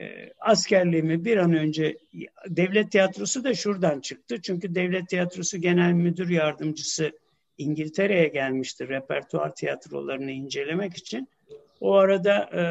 E, 0.00 0.32
askerliğimi 0.40 1.24
bir 1.24 1.36
an 1.36 1.52
önce 1.52 1.98
devlet 2.46 2.92
tiyatrosu 2.92 3.44
da 3.44 3.54
şuradan 3.54 4.00
çıktı. 4.00 4.42
Çünkü 4.42 4.74
devlet 4.74 5.08
tiyatrosu 5.08 5.58
genel 5.58 5.92
müdür 5.92 6.28
yardımcısı 6.28 7.12
İngiltere'ye 7.58 8.28
gelmişti 8.28 8.88
repertuar 8.88 9.54
tiyatrolarını 9.54 10.30
incelemek 10.30 10.96
için. 10.96 11.28
O 11.80 11.94
arada 11.94 12.38
e, 12.38 12.62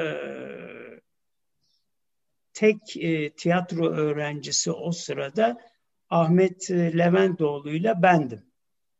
tek 2.53 2.97
e, 2.97 3.29
tiyatro 3.29 3.89
öğrencisi 3.89 4.71
o 4.71 4.91
sırada 4.91 5.61
Ahmet 6.09 6.71
Leventoğlu 6.71 7.71
ile 7.71 7.93
bendim. 8.01 8.41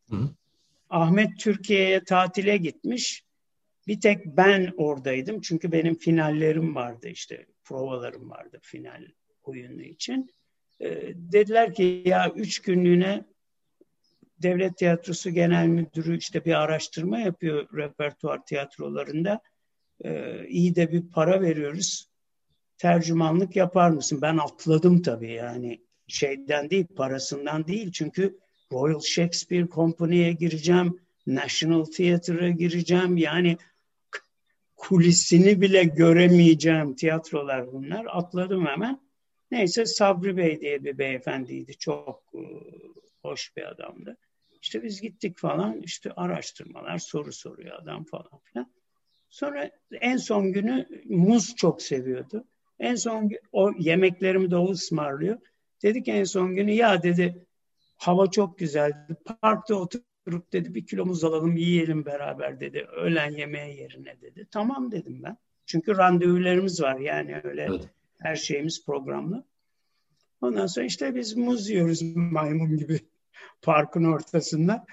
Hı. 0.09 0.29
Ahmet 0.89 1.39
Türkiye'ye 1.39 2.03
tatile 2.03 2.57
gitmiş. 2.57 3.23
Bir 3.87 4.01
tek 4.01 4.25
ben 4.25 4.73
oradaydım. 4.77 5.41
Çünkü 5.41 5.71
benim 5.71 5.95
finallerim 5.95 6.75
vardı 6.75 7.07
işte. 7.07 7.45
Provalarım 7.69 8.29
vardı 8.29 8.59
final 8.61 9.05
oyunu 9.43 9.81
için. 9.81 10.31
E, 10.79 10.89
dediler 11.15 11.73
ki 11.73 12.03
ya 12.05 12.31
üç 12.35 12.61
günlüğüne 12.61 13.25
Devlet 14.37 14.77
Tiyatrosu 14.77 15.29
Genel 15.29 15.67
Müdürü 15.67 16.17
işte 16.17 16.45
bir 16.45 16.53
araştırma 16.53 17.19
yapıyor 17.19 17.67
repertuar 17.77 18.45
tiyatrolarında. 18.45 19.41
E, 20.03 20.43
iyi 20.47 20.75
de 20.75 20.91
bir 20.91 21.01
para 21.01 21.41
veriyoruz. 21.41 22.09
Tercümanlık 22.77 23.55
yapar 23.55 23.89
mısın? 23.89 24.21
Ben 24.21 24.37
atladım 24.37 25.01
tabii 25.01 25.31
yani 25.31 25.81
şeyden 26.07 26.69
değil, 26.69 26.87
parasından 26.95 27.67
değil. 27.67 27.91
Çünkü 27.91 28.39
Royal 28.71 28.99
Shakespeare 28.99 29.67
Company'ye 29.67 30.33
gireceğim, 30.33 30.99
National 31.27 31.85
Theatre'a 31.85 32.49
gireceğim. 32.49 33.17
Yani 33.17 33.57
kulisini 34.79 35.61
bile 35.61 35.83
göremeyeceğim 35.83 36.95
tiyatrolar 36.95 37.71
bunlar. 37.71 38.05
Atladım 38.09 38.65
hemen. 38.65 38.99
Neyse 39.51 39.85
Sabri 39.85 40.37
Bey 40.37 40.61
diye 40.61 40.83
bir 40.83 40.97
beyefendiydi. 40.97 41.77
Çok 41.77 42.23
e, 42.33 42.41
hoş 43.21 43.57
bir 43.57 43.63
adamdı. 43.63 44.17
İşte 44.61 44.83
biz 44.83 45.01
gittik 45.01 45.37
falan 45.37 45.81
işte 45.81 46.11
araştırmalar 46.11 46.97
soru 46.97 47.33
soruyor 47.33 47.79
adam 47.81 48.03
falan 48.03 48.39
filan. 48.43 48.71
Sonra 49.29 49.71
en 50.01 50.17
son 50.17 50.53
günü 50.53 50.87
muz 51.05 51.55
çok 51.55 51.81
seviyordu. 51.81 52.43
En 52.79 52.95
son 52.95 53.29
o 53.51 53.71
yemeklerimi 53.79 54.51
de 54.51 54.55
o 54.55 54.71
ısmarlıyor. 54.71 55.39
Dedik 55.83 56.07
en 56.07 56.23
son 56.23 56.55
günü 56.55 56.71
ya 56.71 57.03
dedi 57.03 57.45
hava 57.97 58.31
çok 58.31 58.57
güzeldi. 58.57 59.15
Parkta 59.41 59.75
oturup 60.29 60.53
dedi 60.53 60.75
bir 60.75 60.85
kilo 60.85 61.05
muz 61.05 61.23
alalım 61.23 61.57
yiyelim 61.57 62.05
beraber 62.05 62.59
dedi. 62.59 62.87
Öğlen 62.95 63.31
yemeği 63.31 63.77
yerine 63.77 64.21
dedi. 64.21 64.47
Tamam 64.51 64.91
dedim 64.91 65.23
ben. 65.23 65.37
Çünkü 65.65 65.97
randevularımız 65.97 66.81
var 66.81 66.99
yani 66.99 67.41
öyle 67.43 67.67
evet. 67.69 67.89
her 68.19 68.35
şeyimiz 68.35 68.85
programlı. 68.85 69.45
Ondan 70.41 70.67
sonra 70.67 70.85
işte 70.85 71.15
biz 71.15 71.37
muz 71.37 71.69
yiyoruz 71.69 72.01
maymun 72.15 72.77
gibi 72.77 72.99
parkın 73.61 74.03
ortasında. 74.03 74.85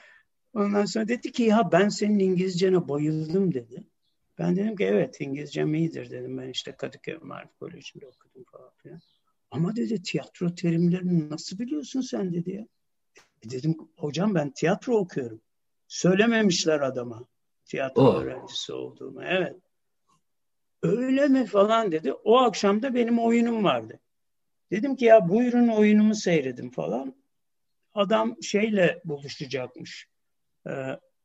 Ondan 0.54 0.84
sonra 0.84 1.08
dedi 1.08 1.32
ki 1.32 1.42
ya 1.42 1.68
ben 1.72 1.88
senin 1.88 2.18
İngilizcene 2.18 2.88
bayıldım 2.88 3.54
dedi. 3.54 3.84
Ben 4.38 4.56
dedim 4.56 4.76
ki 4.76 4.84
evet 4.84 5.20
İngilizcem 5.20 5.74
iyidir 5.74 6.10
dedim. 6.10 6.38
Ben 6.38 6.48
işte 6.48 6.72
Kadıköy 6.72 7.18
Marif 7.22 7.58
Koleji'nde 7.60 8.06
okudum 8.06 8.44
falan 8.52 8.70
filan. 8.82 9.00
Ama 9.50 9.76
dedi 9.76 10.02
tiyatro 10.02 10.54
terimlerini 10.54 11.30
nasıl 11.30 11.58
biliyorsun 11.58 12.00
sen 12.00 12.32
dedi 12.32 12.50
ya. 12.50 12.66
E 13.42 13.50
dedim 13.50 13.76
hocam 13.96 14.34
ben 14.34 14.50
tiyatro 14.50 14.96
okuyorum. 14.96 15.40
Söylememişler 15.88 16.80
adama 16.80 17.24
tiyatro 17.64 18.02
oh. 18.02 18.22
öğrencisi 18.22 18.72
olduğumu. 18.72 19.22
Evet. 19.24 19.56
Öyle 20.82 21.28
mi 21.28 21.46
falan 21.46 21.92
dedi. 21.92 22.12
O 22.12 22.36
akşam 22.36 22.82
da 22.82 22.94
benim 22.94 23.18
oyunum 23.18 23.64
vardı. 23.64 24.00
Dedim 24.70 24.96
ki 24.96 25.04
ya 25.04 25.28
buyurun 25.28 25.68
oyunumu 25.68 26.14
seyredin 26.14 26.70
falan. 26.70 27.14
Adam 27.94 28.42
şeyle 28.42 29.00
buluşacakmış. 29.04 30.08
Ee, 30.66 30.70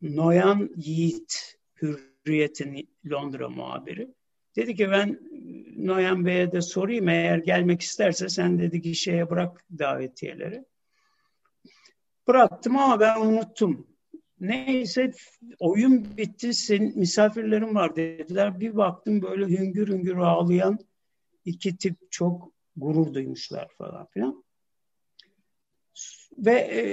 Noyan 0.01 0.69
Yiğit 0.75 1.57
Hürriyet'in 1.81 2.89
Londra 3.12 3.49
muhabiri. 3.49 4.13
Dedi 4.55 4.75
ki 4.75 4.91
ben 4.91 5.19
Noyan 5.77 6.25
Bey'e 6.25 6.51
de 6.51 6.62
sorayım 6.62 7.09
eğer 7.09 7.38
gelmek 7.38 7.81
isterse 7.81 8.29
sen 8.29 8.59
dedi 8.59 8.81
ki 8.81 8.95
şeye 8.95 9.29
bırak 9.29 9.65
davetiyeleri. 9.79 10.65
Bıraktım 12.31 12.77
ama 12.77 12.99
ben 12.99 13.21
unuttum. 13.21 13.87
Neyse 14.39 15.11
oyun 15.59 16.17
bitti. 16.17 16.53
Senin 16.53 16.99
misafirlerin 16.99 17.75
var 17.75 17.95
dediler. 17.95 18.59
Bir 18.59 18.75
baktım 18.77 19.21
böyle 19.21 19.45
hüngür 19.45 19.87
hüngür 19.87 20.17
ağlayan 20.17 20.79
iki 21.45 21.77
tip 21.77 22.11
çok 22.11 22.51
gurur 22.75 23.13
duymuşlar 23.13 23.67
falan 23.77 24.05
filan. 24.05 24.43
Ve 26.37 26.51
e, 26.51 26.83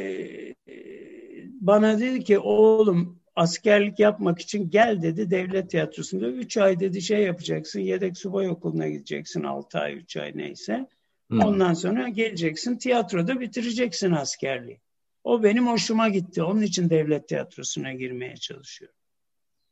bana 1.61 2.01
dedi 2.01 2.25
ki 2.25 2.39
oğlum 2.39 3.21
askerlik 3.37 3.99
yapmak 3.99 4.39
için 4.39 4.71
gel 4.71 5.03
dedi 5.03 5.31
devlet 5.31 5.71
tiyatrosunda. 5.71 6.29
Üç 6.29 6.57
ay 6.57 6.81
dedi 6.81 7.03
şey 7.03 7.23
yapacaksın 7.23 7.81
yedek 7.81 8.19
subay 8.19 8.49
okuluna 8.49 8.89
gideceksin 8.89 9.43
altı 9.43 9.79
ay 9.79 9.95
üç 9.95 10.17
ay 10.17 10.33
neyse. 10.35 10.87
Hmm. 11.29 11.41
Ondan 11.41 11.75
sonra 11.75 12.09
geleceksin 12.09 12.77
tiyatroda 12.77 13.41
bitireceksin 13.41 14.13
askerliği. 14.13 14.81
O 15.25 15.43
benim 15.43 15.67
hoşuma 15.67 16.09
gitti. 16.09 16.43
Onun 16.43 16.63
için 16.63 16.91
devlet 16.91 17.29
tiyatrosuna 17.29 17.93
girmeye 17.93 18.37
çalışıyorum. 18.37 18.97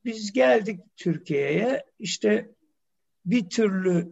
Biz 0.05 0.33
geldik 0.33 0.81
Türkiye'ye 0.97 1.85
işte 1.99 2.51
bir 3.25 3.49
türlü 3.49 4.09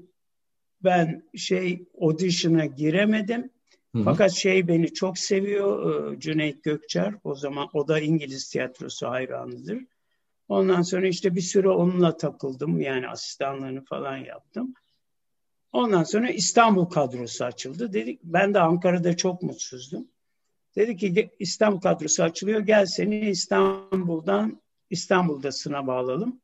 ben 0.84 1.28
şey 1.36 1.88
audition'a 2.00 2.66
giremedim. 2.66 3.50
Hı-hı. 3.94 4.04
Fakat 4.04 4.32
şey 4.32 4.68
beni 4.68 4.92
çok 4.94 5.18
seviyor 5.18 6.12
e, 6.14 6.20
Cüneyt 6.20 6.62
Gökçer. 6.62 7.14
O 7.24 7.34
zaman 7.34 7.68
o 7.72 7.88
da 7.88 8.00
İngiliz 8.00 8.50
tiyatrosu 8.50 9.08
hayranıdır. 9.08 9.78
Ondan 10.48 10.82
sonra 10.82 11.08
işte 11.08 11.34
bir 11.34 11.40
süre 11.40 11.68
onunla 11.68 12.16
takıldım. 12.16 12.80
Yani 12.80 13.08
asistanlığını 13.08 13.84
falan 13.84 14.16
yaptım. 14.16 14.74
Ondan 15.72 16.04
sonra 16.04 16.30
İstanbul 16.30 16.84
kadrosu 16.84 17.44
açıldı. 17.44 17.92
Dedik 17.92 18.20
ben 18.24 18.54
de 18.54 18.60
Ankara'da 18.60 19.16
çok 19.16 19.42
mutsuzdum. 19.42 20.08
Dedi 20.76 20.96
ki 20.96 21.30
İstanbul 21.38 21.80
kadrosu 21.80 22.22
açılıyor. 22.22 22.60
Gel 22.60 22.86
seni 22.86 23.28
İstanbul'dan 23.30 24.62
İstanbul'da 24.90 25.52
sınav 25.52 25.88
alalım. 25.88 26.40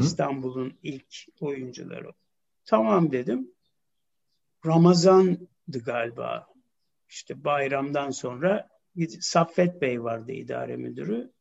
İstanbul'un 0.00 0.78
ilk 0.82 1.26
oyuncuları. 1.40 2.12
Tamam 2.64 3.12
dedim. 3.12 3.50
Ramazan'dı 4.66 5.78
galiba. 5.84 6.46
İşte 7.08 7.44
bayramdan 7.44 8.10
sonra 8.10 8.68
Saffet 9.20 9.82
Bey 9.82 10.02
vardı 10.02 10.32
idare 10.32 10.76
müdürü 10.76 11.32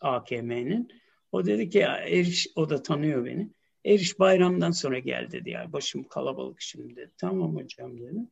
AKM'nin. 0.00 0.88
O 1.32 1.46
dedi 1.46 1.68
ki 1.68 1.80
Eriş, 1.80 2.48
o 2.56 2.70
da 2.70 2.82
tanıyor 2.82 3.24
beni. 3.24 3.50
Eriş 3.84 4.18
bayramdan 4.18 4.70
sonra 4.70 4.98
gel 4.98 5.30
dedi 5.32 5.50
ya 5.50 5.72
başım 5.72 6.04
kalabalık 6.04 6.60
şimdi 6.60 6.96
dedi. 6.96 7.12
Tamam 7.18 7.56
hocam 7.56 8.00
dedim. 8.00 8.30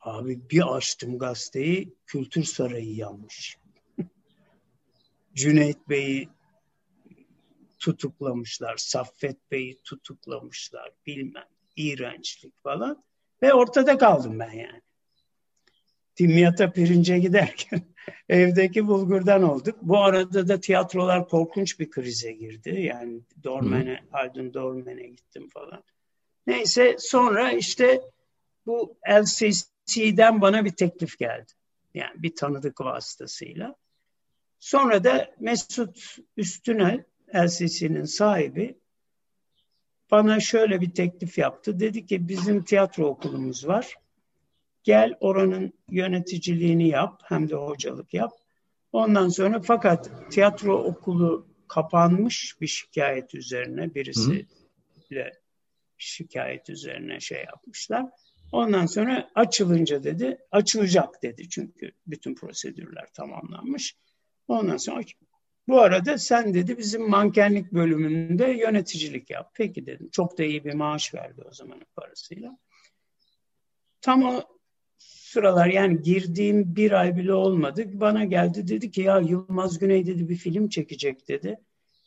Abi 0.00 0.50
bir 0.50 0.76
açtım 0.76 1.18
gazeteyi 1.18 1.94
Kültür 2.06 2.44
Sarayı 2.44 2.94
yanmış. 2.94 3.58
Cüneyt 5.34 5.88
Bey'i 5.88 6.28
tutuklamışlar, 7.78 8.76
Saffet 8.76 9.50
Bey'i 9.50 9.82
tutuklamışlar, 9.82 10.92
bilmem, 11.06 11.48
iğrençlik 11.76 12.62
falan. 12.62 13.04
Ve 13.42 13.54
ortada 13.54 13.98
kaldım 13.98 14.38
ben 14.38 14.52
yani. 14.52 14.80
Dimyata 16.18 16.72
pirince 16.72 17.18
giderken 17.18 17.82
evdeki 18.28 18.86
bulgurdan 18.86 19.42
olduk. 19.42 19.78
Bu 19.82 19.98
arada 19.98 20.48
da 20.48 20.60
tiyatrolar 20.60 21.28
korkunç 21.28 21.80
bir 21.80 21.90
krize 21.90 22.32
girdi. 22.32 22.80
Yani 22.80 23.20
Dormen'e, 23.44 24.00
Haldun 24.10 24.54
Dormen'e 24.54 25.08
gittim 25.08 25.48
falan. 25.48 25.82
Neyse 26.46 26.96
sonra 26.98 27.52
işte 27.52 28.00
bu 28.66 28.96
LCC'den 29.90 30.40
bana 30.40 30.64
bir 30.64 30.70
teklif 30.70 31.18
geldi. 31.18 31.52
Yani 31.94 32.22
bir 32.22 32.34
tanıdık 32.34 32.80
vasıtasıyla. 32.80 33.74
Sonra 34.58 35.04
da 35.04 35.30
Mesut 35.40 36.16
Üstünel, 36.36 37.04
LCC'nin 37.34 38.04
sahibi, 38.04 38.78
bana 40.10 40.40
şöyle 40.40 40.80
bir 40.80 40.94
teklif 40.94 41.38
yaptı. 41.38 41.80
Dedi 41.80 42.06
ki 42.06 42.28
bizim 42.28 42.64
tiyatro 42.64 43.06
okulumuz 43.06 43.66
var. 43.66 43.94
Gel 44.82 45.14
oranın 45.20 45.72
yöneticiliğini 45.90 46.88
yap 46.88 47.22
hem 47.24 47.48
de 47.48 47.54
hocalık 47.54 48.14
yap. 48.14 48.32
Ondan 48.92 49.28
sonra 49.28 49.62
fakat 49.62 50.10
tiyatro 50.30 50.84
okulu 50.84 51.46
kapanmış 51.68 52.60
bir 52.60 52.66
şikayet 52.66 53.34
üzerine 53.34 53.94
birisiyle 53.94 55.40
şikayet 55.98 56.70
üzerine 56.70 57.20
şey 57.20 57.44
yapmışlar. 57.44 58.06
Ondan 58.52 58.86
sonra 58.86 59.30
açılınca 59.34 60.02
dedi, 60.02 60.38
açılacak 60.50 61.22
dedi 61.22 61.48
çünkü 61.48 61.92
bütün 62.06 62.34
prosedürler 62.34 63.06
tamamlanmış. 63.14 63.96
Ondan 64.48 64.76
sonra 64.76 65.02
bu 65.68 65.80
arada 65.80 66.18
sen 66.18 66.54
dedi 66.54 66.78
bizim 66.78 67.10
mankenlik 67.10 67.72
bölümünde 67.72 68.44
yöneticilik 68.44 69.30
yap. 69.30 69.50
Peki 69.54 69.86
dedim. 69.86 70.08
Çok 70.12 70.38
da 70.38 70.44
iyi 70.44 70.64
bir 70.64 70.74
maaş 70.74 71.14
verdi 71.14 71.42
o 71.50 71.52
zamanın 71.52 71.86
parasıyla. 71.96 72.58
Tam 74.00 74.22
o 74.22 74.42
sıralar 74.98 75.66
yani 75.66 76.02
girdiğim 76.02 76.76
bir 76.76 76.92
ay 76.92 77.16
bile 77.16 77.34
olmadı. 77.34 77.84
Bana 77.92 78.24
geldi 78.24 78.68
dedi 78.68 78.90
ki 78.90 79.00
ya 79.00 79.18
Yılmaz 79.18 79.78
Güney 79.78 80.06
dedi 80.06 80.28
bir 80.28 80.36
film 80.36 80.68
çekecek 80.68 81.28
dedi. 81.28 81.60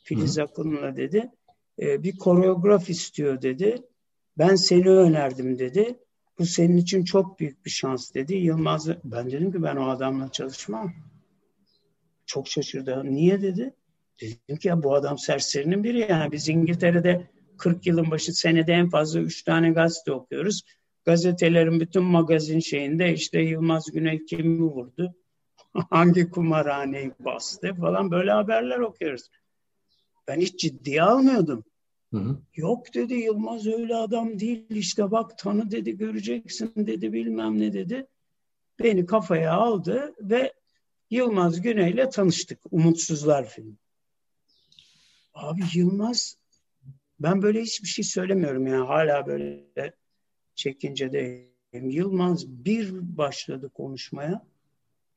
Filiz 0.03 0.39
Akın'la 0.39 0.95
dedi. 0.97 1.31
E, 1.81 2.03
bir 2.03 2.17
koreograf 2.17 2.89
istiyor 2.89 3.41
dedi. 3.41 3.81
Ben 4.37 4.55
seni 4.55 4.89
önerdim 4.89 5.59
dedi. 5.59 5.99
Bu 6.39 6.45
senin 6.45 6.77
için 6.77 7.03
çok 7.03 7.39
büyük 7.39 7.65
bir 7.65 7.69
şans 7.69 8.13
dedi. 8.13 8.33
Yılmaz 8.33 8.89
ben 9.03 9.31
dedim 9.31 9.51
ki 9.51 9.63
ben 9.63 9.75
o 9.75 9.89
adamla 9.89 10.31
çalışmam. 10.31 10.93
Çok 12.25 12.47
şaşırdı. 12.47 13.01
Niye 13.05 13.41
dedi? 13.41 13.75
Dedim 14.21 14.57
ki 14.57 14.67
ya 14.67 14.83
bu 14.83 14.95
adam 14.95 15.17
serserinin 15.17 15.83
biri 15.83 15.99
yani 16.09 16.31
biz 16.31 16.49
İngiltere'de 16.49 17.27
40 17.57 17.87
yılın 17.87 18.11
başı 18.11 18.33
senede 18.33 18.73
en 18.73 18.89
fazla 18.89 19.19
3 19.19 19.43
tane 19.43 19.71
gazete 19.71 20.11
okuyoruz. 20.11 20.63
Gazetelerin 21.05 21.79
bütün 21.79 22.03
magazin 22.03 22.59
şeyinde 22.59 23.13
işte 23.13 23.41
Yılmaz 23.41 23.91
Güney 23.91 24.25
kimi 24.25 24.61
vurdu? 24.61 25.15
Hangi 25.89 26.29
kumarhaneyi 26.29 27.11
bastı 27.19 27.73
falan 27.73 28.11
böyle 28.11 28.31
haberler 28.31 28.79
okuyoruz. 28.79 29.29
Ben 30.27 30.39
hiç 30.39 30.59
ciddiye 30.59 31.03
almıyordum. 31.03 31.63
Hı 32.13 32.17
hı. 32.19 32.37
Yok 32.55 32.93
dedi 32.93 33.13
Yılmaz 33.13 33.67
öyle 33.67 33.95
adam 33.95 34.39
değil 34.39 34.65
işte 34.69 35.11
bak 35.11 35.37
tanı 35.37 35.71
dedi 35.71 35.97
göreceksin 35.97 36.71
dedi 36.75 37.13
bilmem 37.13 37.59
ne 37.59 37.73
dedi. 37.73 38.07
Beni 38.79 39.05
kafaya 39.05 39.53
aldı 39.53 40.13
ve 40.21 40.53
Yılmaz 41.09 41.61
Güney'le 41.61 42.09
tanıştık. 42.09 42.59
Umutsuzlar 42.71 43.49
filmi. 43.49 43.75
Abi 45.33 45.61
Yılmaz 45.73 46.37
ben 47.19 47.41
böyle 47.41 47.61
hiçbir 47.61 47.87
şey 47.87 48.05
söylemiyorum 48.05 48.67
yani 48.67 48.85
hala 48.85 49.27
böyle 49.27 49.93
çekince 50.55 51.11
de 51.11 51.49
Yılmaz 51.73 52.47
bir 52.47 53.17
başladı 53.17 53.69
konuşmaya 53.69 54.45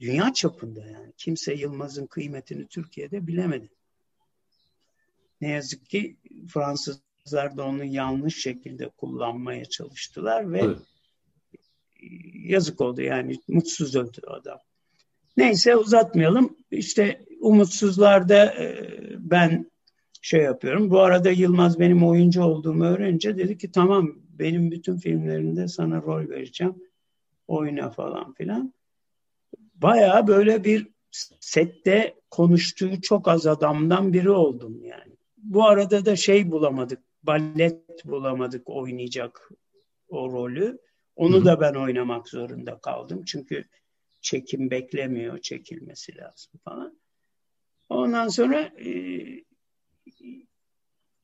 dünya 0.01 0.33
çapında 0.33 0.87
yani. 0.87 1.13
Kimse 1.17 1.55
Yılmaz'ın 1.55 2.07
kıymetini 2.07 2.67
Türkiye'de 2.67 3.27
bilemedi. 3.27 3.76
Ne 5.41 5.49
yazık 5.49 5.87
ki 5.87 6.17
Fransızlar 6.49 7.57
da 7.57 7.65
onu 7.65 7.85
yanlış 7.85 8.43
şekilde 8.43 8.89
kullanmaya 8.89 9.65
çalıştılar 9.65 10.53
ve 10.53 10.59
evet. 10.59 10.79
yazık 12.35 12.81
oldu 12.81 13.03
yani 13.03 13.41
mutsuz 13.49 13.97
öldü 13.97 14.21
adam. 14.27 14.59
Neyse 15.37 15.77
uzatmayalım. 15.77 16.57
İşte 16.71 17.25
umutsuzlarda 17.41 18.45
e, 18.45 18.89
ben 19.19 19.71
şey 20.23 20.41
yapıyorum. 20.41 20.91
Bu 20.91 21.01
arada 21.01 21.31
Yılmaz 21.31 21.81
benim 21.81 22.05
oyuncu 22.07 22.43
olduğumu 22.43 22.85
öğrenince 22.85 23.39
dedi 23.39 23.59
ki 23.59 23.71
tamam 23.71 24.15
benim 24.39 24.71
bütün 24.71 24.97
filmlerimde 24.97 25.69
sana 25.69 26.03
rol 26.03 26.29
vereceğim. 26.29 26.75
Oyna 27.49 27.91
falan 27.91 28.33
filan. 28.33 28.75
Baya 29.75 30.27
böyle 30.27 30.65
bir 30.65 30.89
sette 31.41 32.15
konuştuğu 32.31 33.01
çok 33.01 33.29
az 33.29 33.47
adamdan 33.47 34.13
biri 34.13 34.31
oldum 34.31 34.85
yani. 34.85 35.16
Bu 35.47 35.67
arada 35.67 36.05
da 36.05 36.17
şey 36.17 36.51
bulamadık. 36.51 37.03
Ballet 37.23 38.05
bulamadık 38.05 38.69
oynayacak 38.69 39.51
o 40.09 40.33
rolü. 40.33 40.79
Onu 41.17 41.41
Hı. 41.41 41.45
da 41.45 41.61
ben 41.61 41.75
oynamak 41.75 42.29
zorunda 42.29 42.79
kaldım. 42.79 43.25
Çünkü 43.25 43.65
çekim 44.21 44.71
beklemiyor 44.71 45.39
çekilmesi 45.39 46.17
lazım 46.17 46.61
falan. 46.65 46.99
Ondan 47.89 48.29
sonra 48.29 48.61
e, 48.61 48.87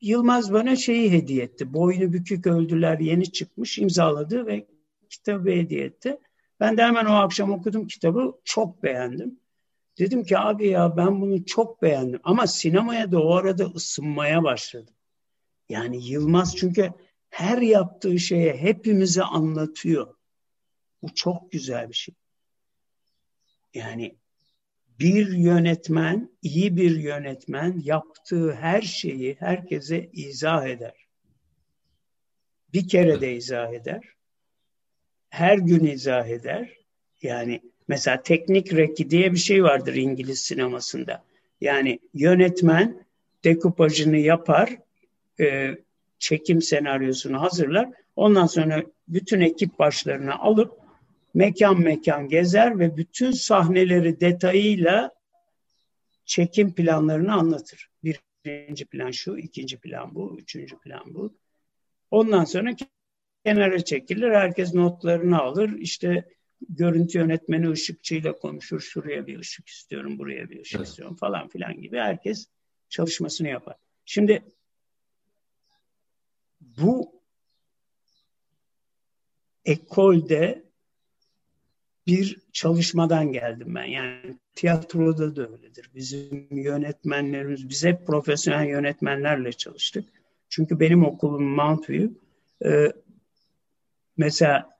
Yılmaz 0.03 0.53
bana 0.53 0.75
şeyi 0.75 1.11
hediye 1.11 1.43
etti. 1.43 1.73
Boynu 1.73 2.13
bükük 2.13 2.47
öldüler 2.47 2.99
yeni 2.99 3.31
çıkmış 3.31 3.77
imzaladı 3.77 4.45
ve 4.47 4.67
kitabı 5.09 5.49
hediye 5.49 5.85
etti. 5.85 6.19
Ben 6.59 6.77
de 6.77 6.83
hemen 6.83 7.05
o 7.05 7.11
akşam 7.11 7.51
okudum 7.51 7.87
kitabı 7.87 8.35
çok 8.43 8.83
beğendim. 8.83 9.39
Dedim 9.99 10.23
ki 10.23 10.37
abi 10.37 10.67
ya 10.67 10.97
ben 10.97 11.21
bunu 11.21 11.45
çok 11.45 11.81
beğendim 11.81 12.19
ama 12.23 12.47
sinemaya 12.47 13.11
da 13.11 13.23
o 13.23 13.35
arada 13.35 13.65
ısınmaya 13.65 14.43
başladım. 14.43 14.95
Yani 15.69 16.07
Yılmaz 16.07 16.55
çünkü 16.55 16.93
her 17.29 17.57
yaptığı 17.57 18.19
şeye 18.19 18.57
hepimize 18.57 19.23
anlatıyor. 19.23 20.15
Bu 21.01 21.13
çok 21.15 21.51
güzel 21.51 21.89
bir 21.89 21.93
şey. 21.93 22.15
Yani 23.73 24.17
bir 24.99 25.31
yönetmen, 25.31 26.37
iyi 26.41 26.77
bir 26.77 26.99
yönetmen 26.99 27.81
yaptığı 27.83 28.53
her 28.53 28.81
şeyi 28.81 29.35
herkese 29.39 30.09
izah 30.13 30.65
eder. 30.65 31.07
Bir 32.73 32.87
kere 32.87 33.21
de 33.21 33.35
izah 33.35 33.73
eder. 33.73 34.03
Her 35.29 35.57
gün 35.57 35.85
izah 35.85 36.27
eder. 36.27 36.77
Yani 37.21 37.72
mesela 37.87 38.23
teknik 38.23 38.73
reki 38.73 39.09
diye 39.09 39.31
bir 39.31 39.37
şey 39.37 39.63
vardır 39.63 39.93
İngiliz 39.93 40.39
sinemasında. 40.39 41.23
Yani 41.61 41.99
yönetmen 42.13 43.05
dekupajını 43.43 44.17
yapar, 44.17 44.77
e, 45.39 45.75
çekim 46.19 46.61
senaryosunu 46.61 47.41
hazırlar. 47.41 47.89
Ondan 48.15 48.45
sonra 48.45 48.83
bütün 49.07 49.41
ekip 49.41 49.79
başlarını 49.79 50.39
alıp 50.39 50.77
mekan 51.33 51.79
mekan 51.79 52.27
gezer 52.27 52.79
ve 52.79 52.97
bütün 52.97 53.31
sahneleri 53.31 54.19
detayıyla 54.19 55.11
çekim 56.25 56.75
planlarını 56.75 57.33
anlatır. 57.33 57.89
Birinci 58.03 58.85
plan 58.85 59.11
şu, 59.11 59.37
ikinci 59.37 59.77
plan 59.77 60.15
bu, 60.15 60.37
üçüncü 60.39 60.77
plan 60.77 61.13
bu. 61.13 61.33
Ondan 62.11 62.45
sonra 62.45 62.75
kenara 63.45 63.83
çekilir, 63.83 64.31
herkes 64.31 64.73
notlarını 64.73 65.39
alır. 65.41 65.77
İşte 65.79 66.25
görüntü 66.69 67.17
yönetmeni 67.17 67.69
ışıkçıyla 67.69 68.33
konuşur. 68.39 68.79
Şuraya 68.79 69.27
bir 69.27 69.39
ışık 69.39 69.67
istiyorum, 69.67 70.19
buraya 70.19 70.49
bir 70.49 70.61
ışık 70.61 70.77
evet. 70.77 70.87
istiyorum 70.87 71.15
falan 71.15 71.47
filan 71.47 71.81
gibi 71.81 71.97
herkes 71.97 72.47
çalışmasını 72.89 73.47
yapar. 73.47 73.75
Şimdi 74.05 74.43
bu 76.61 77.21
ekolde 79.65 80.63
bir 82.07 82.37
çalışmadan 82.51 83.31
geldim 83.31 83.75
ben. 83.75 83.83
Yani 83.83 84.37
tiyatroda 84.55 85.35
da 85.35 85.49
öyledir. 85.51 85.91
Bizim 85.95 86.47
yönetmenlerimiz, 86.51 87.69
biz 87.69 87.85
hep 87.85 88.07
profesyonel 88.07 88.67
yönetmenlerle 88.67 89.51
çalıştık. 89.51 90.09
Çünkü 90.49 90.79
benim 90.79 91.05
okulum 91.05 91.43
Montview. 91.43 92.13
E, 92.65 92.93
mesela 94.17 94.72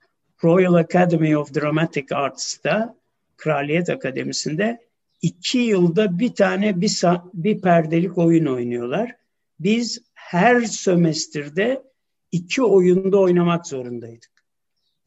Royal 0.44 0.74
Academy 0.74 1.38
of 1.38 1.54
Dramatic 1.56 2.16
Arts'ta, 2.16 2.96
Kraliyet 3.38 3.90
Akademisi'nde 3.90 4.88
iki 5.22 5.58
yılda 5.58 6.20
bir 6.20 6.36
tane 6.36 6.82
bir, 6.82 7.02
bir 7.34 7.62
perdelik 7.62 8.18
oyun 8.18 8.46
oynuyorlar. 8.46 9.16
Biz 9.60 10.04
her 10.14 10.62
sömestrde 10.62 11.84
iki 12.32 12.64
oyunda 12.64 13.20
oynamak 13.20 13.68
zorundaydık 13.68 14.34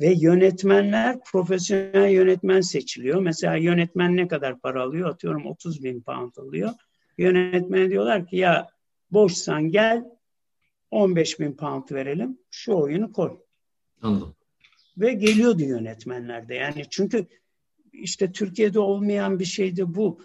ve 0.00 0.14
yönetmenler 0.18 1.18
profesyonel 1.24 2.10
yönetmen 2.10 2.60
seçiliyor. 2.60 3.20
Mesela 3.20 3.56
yönetmen 3.56 4.16
ne 4.16 4.28
kadar 4.28 4.60
para 4.60 4.82
alıyor? 4.82 5.10
Atıyorum 5.10 5.46
30 5.46 5.84
bin 5.84 6.00
pound 6.00 6.36
alıyor. 6.36 6.70
Yönetmen 7.18 7.90
diyorlar 7.90 8.26
ki 8.26 8.36
ya 8.36 8.68
boşsan 9.10 9.70
gel 9.70 10.04
15 10.90 11.40
bin 11.40 11.52
pound 11.52 11.90
verelim 11.92 12.38
şu 12.50 12.72
oyunu 12.72 13.12
koy. 13.12 13.38
Anladım. 14.02 14.35
Ve 14.98 15.12
geliyordu 15.12 15.62
yönetmenler 15.62 16.48
de. 16.48 16.54
Yani 16.54 16.84
çünkü 16.90 17.26
işte 17.92 18.32
Türkiye'de 18.32 18.78
olmayan 18.78 19.38
bir 19.38 19.44
şey 19.44 19.76
de 19.76 19.94
bu. 19.94 20.22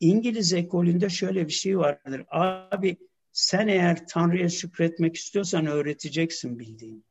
İngiliz 0.00 0.52
ekolünde 0.52 1.08
şöyle 1.08 1.46
bir 1.46 1.52
şey 1.52 1.78
vardır. 1.78 2.24
Abi 2.30 2.96
sen 3.32 3.68
eğer 3.68 4.06
Tanrı'ya 4.06 4.48
şükretmek 4.48 5.16
istiyorsan 5.16 5.66
öğreteceksin 5.66 6.58
bildiğin. 6.58 7.04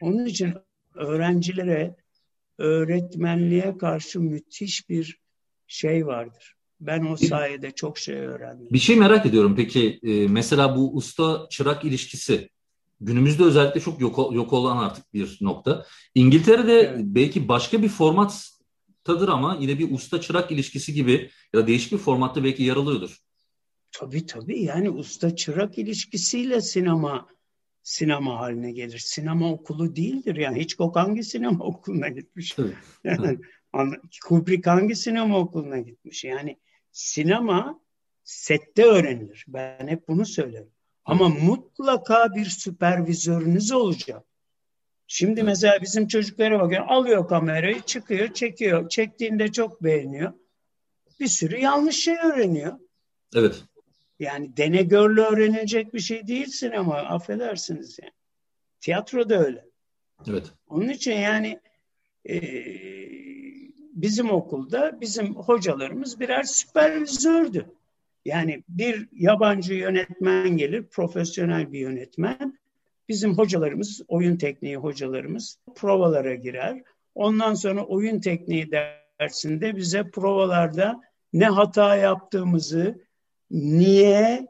Onun 0.00 0.26
için 0.26 0.54
öğrencilere 0.94 1.96
öğretmenliğe 2.58 3.78
karşı 3.78 4.20
müthiş 4.20 4.88
bir 4.88 5.20
şey 5.66 6.06
vardır. 6.06 6.54
Ben 6.80 7.04
o 7.04 7.16
sayede 7.16 7.70
çok 7.70 7.98
şey 7.98 8.14
öğrendim. 8.14 8.68
Bir 8.72 8.78
şey 8.78 8.96
merak 8.96 9.26
ediyorum 9.26 9.54
peki 9.56 10.00
e, 10.02 10.28
mesela 10.28 10.76
bu 10.76 10.96
usta 10.96 11.46
çırak 11.50 11.84
ilişkisi 11.84 12.50
günümüzde 13.06 13.42
özellikle 13.44 13.80
çok 13.80 14.00
yok, 14.00 14.34
yok 14.34 14.52
olan 14.52 14.76
artık 14.76 15.14
bir 15.14 15.38
nokta. 15.40 15.86
İngiltere'de 16.14 16.80
evet. 16.80 17.00
belki 17.04 17.48
başka 17.48 17.82
bir 17.82 17.88
formattadır 17.88 19.28
ama 19.28 19.58
yine 19.60 19.78
bir 19.78 19.92
usta 19.92 20.20
çırak 20.20 20.52
ilişkisi 20.52 20.94
gibi 20.94 21.30
ya 21.54 21.60
da 21.60 21.66
değişik 21.66 21.92
bir 21.92 21.98
formatta 21.98 22.44
belki 22.44 22.62
yer 22.62 22.76
alıyordur. 22.76 23.18
Tabii 23.92 24.26
tabii 24.26 24.62
yani 24.62 24.90
usta 24.90 25.36
çırak 25.36 25.78
ilişkisiyle 25.78 26.60
sinema 26.60 27.28
sinema 27.82 28.40
haline 28.40 28.72
gelir. 28.72 28.98
Sinema 28.98 29.52
okulu 29.52 29.96
değildir 29.96 30.36
yani. 30.36 30.60
Hitchcock 30.60 30.96
hangi 30.96 31.24
sinema 31.24 31.64
okuluna 31.64 32.08
gitmiş? 32.08 32.56
yani, 33.04 33.38
Kubrick 34.26 34.70
hangi 34.70 34.96
sinema 34.96 35.38
okuluna 35.38 35.78
gitmiş? 35.78 36.24
Yani 36.24 36.58
sinema 36.92 37.80
sette 38.24 38.84
öğrenilir. 38.84 39.44
Ben 39.48 39.88
hep 39.88 40.08
bunu 40.08 40.26
söylerim. 40.26 40.73
Ama 41.04 41.28
mutlaka 41.28 42.34
bir 42.34 42.44
süpervizörünüz 42.44 43.72
olacak. 43.72 44.24
Şimdi 45.06 45.42
mesela 45.42 45.82
bizim 45.82 46.08
çocuklara 46.08 46.60
bakın 46.60 46.76
alıyor 46.88 47.28
kamerayı 47.28 47.82
çıkıyor 47.82 48.34
çekiyor. 48.34 48.88
Çektiğinde 48.88 49.52
çok 49.52 49.82
beğeniyor. 49.82 50.32
Bir 51.20 51.26
sürü 51.26 51.60
yanlış 51.60 51.96
şey 51.96 52.16
öğreniyor. 52.16 52.78
Evet. 53.34 53.64
Yani 54.18 54.56
denegörle 54.56 55.20
öğrenilecek 55.20 55.94
bir 55.94 56.00
şey 56.00 56.26
değilsin 56.26 56.70
ama 56.70 56.96
affedersiniz 56.96 57.98
yani. 58.02 58.12
Tiyatro 58.80 59.28
da 59.28 59.44
öyle. 59.44 59.64
Evet. 60.28 60.52
Onun 60.68 60.88
için 60.88 61.12
yani 61.12 61.60
e, 62.28 62.40
bizim 63.92 64.30
okulda 64.30 65.00
bizim 65.00 65.34
hocalarımız 65.34 66.20
birer 66.20 66.42
süpervizördü. 66.42 67.66
Yani 68.24 68.62
bir 68.68 69.08
yabancı 69.12 69.74
yönetmen 69.74 70.56
gelir, 70.56 70.86
profesyonel 70.86 71.72
bir 71.72 71.78
yönetmen. 71.78 72.58
Bizim 73.08 73.38
hocalarımız, 73.38 74.02
oyun 74.08 74.36
tekniği 74.36 74.76
hocalarımız 74.76 75.58
provalara 75.74 76.34
girer. 76.34 76.82
Ondan 77.14 77.54
sonra 77.54 77.84
oyun 77.84 78.20
tekniği 78.20 78.70
dersinde 79.20 79.76
bize 79.76 80.10
provalarda 80.10 81.00
ne 81.32 81.46
hata 81.46 81.96
yaptığımızı, 81.96 83.04
niye, 83.50 84.46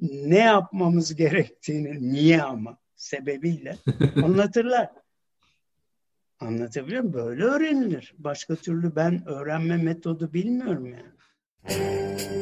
ne 0.00 0.38
yapmamız 0.38 1.14
gerektiğini, 1.14 2.12
niye 2.12 2.42
ama 2.42 2.78
sebebiyle 2.96 3.76
anlatırlar. 4.24 4.90
Anlatabiliyor 6.40 7.02
muyum? 7.02 7.14
Böyle 7.14 7.44
öğrenilir. 7.44 8.14
Başka 8.18 8.56
türlü 8.56 8.96
ben 8.96 9.28
öğrenme 9.28 9.76
metodu 9.76 10.32
bilmiyorum 10.32 10.86
yani. 10.86 12.41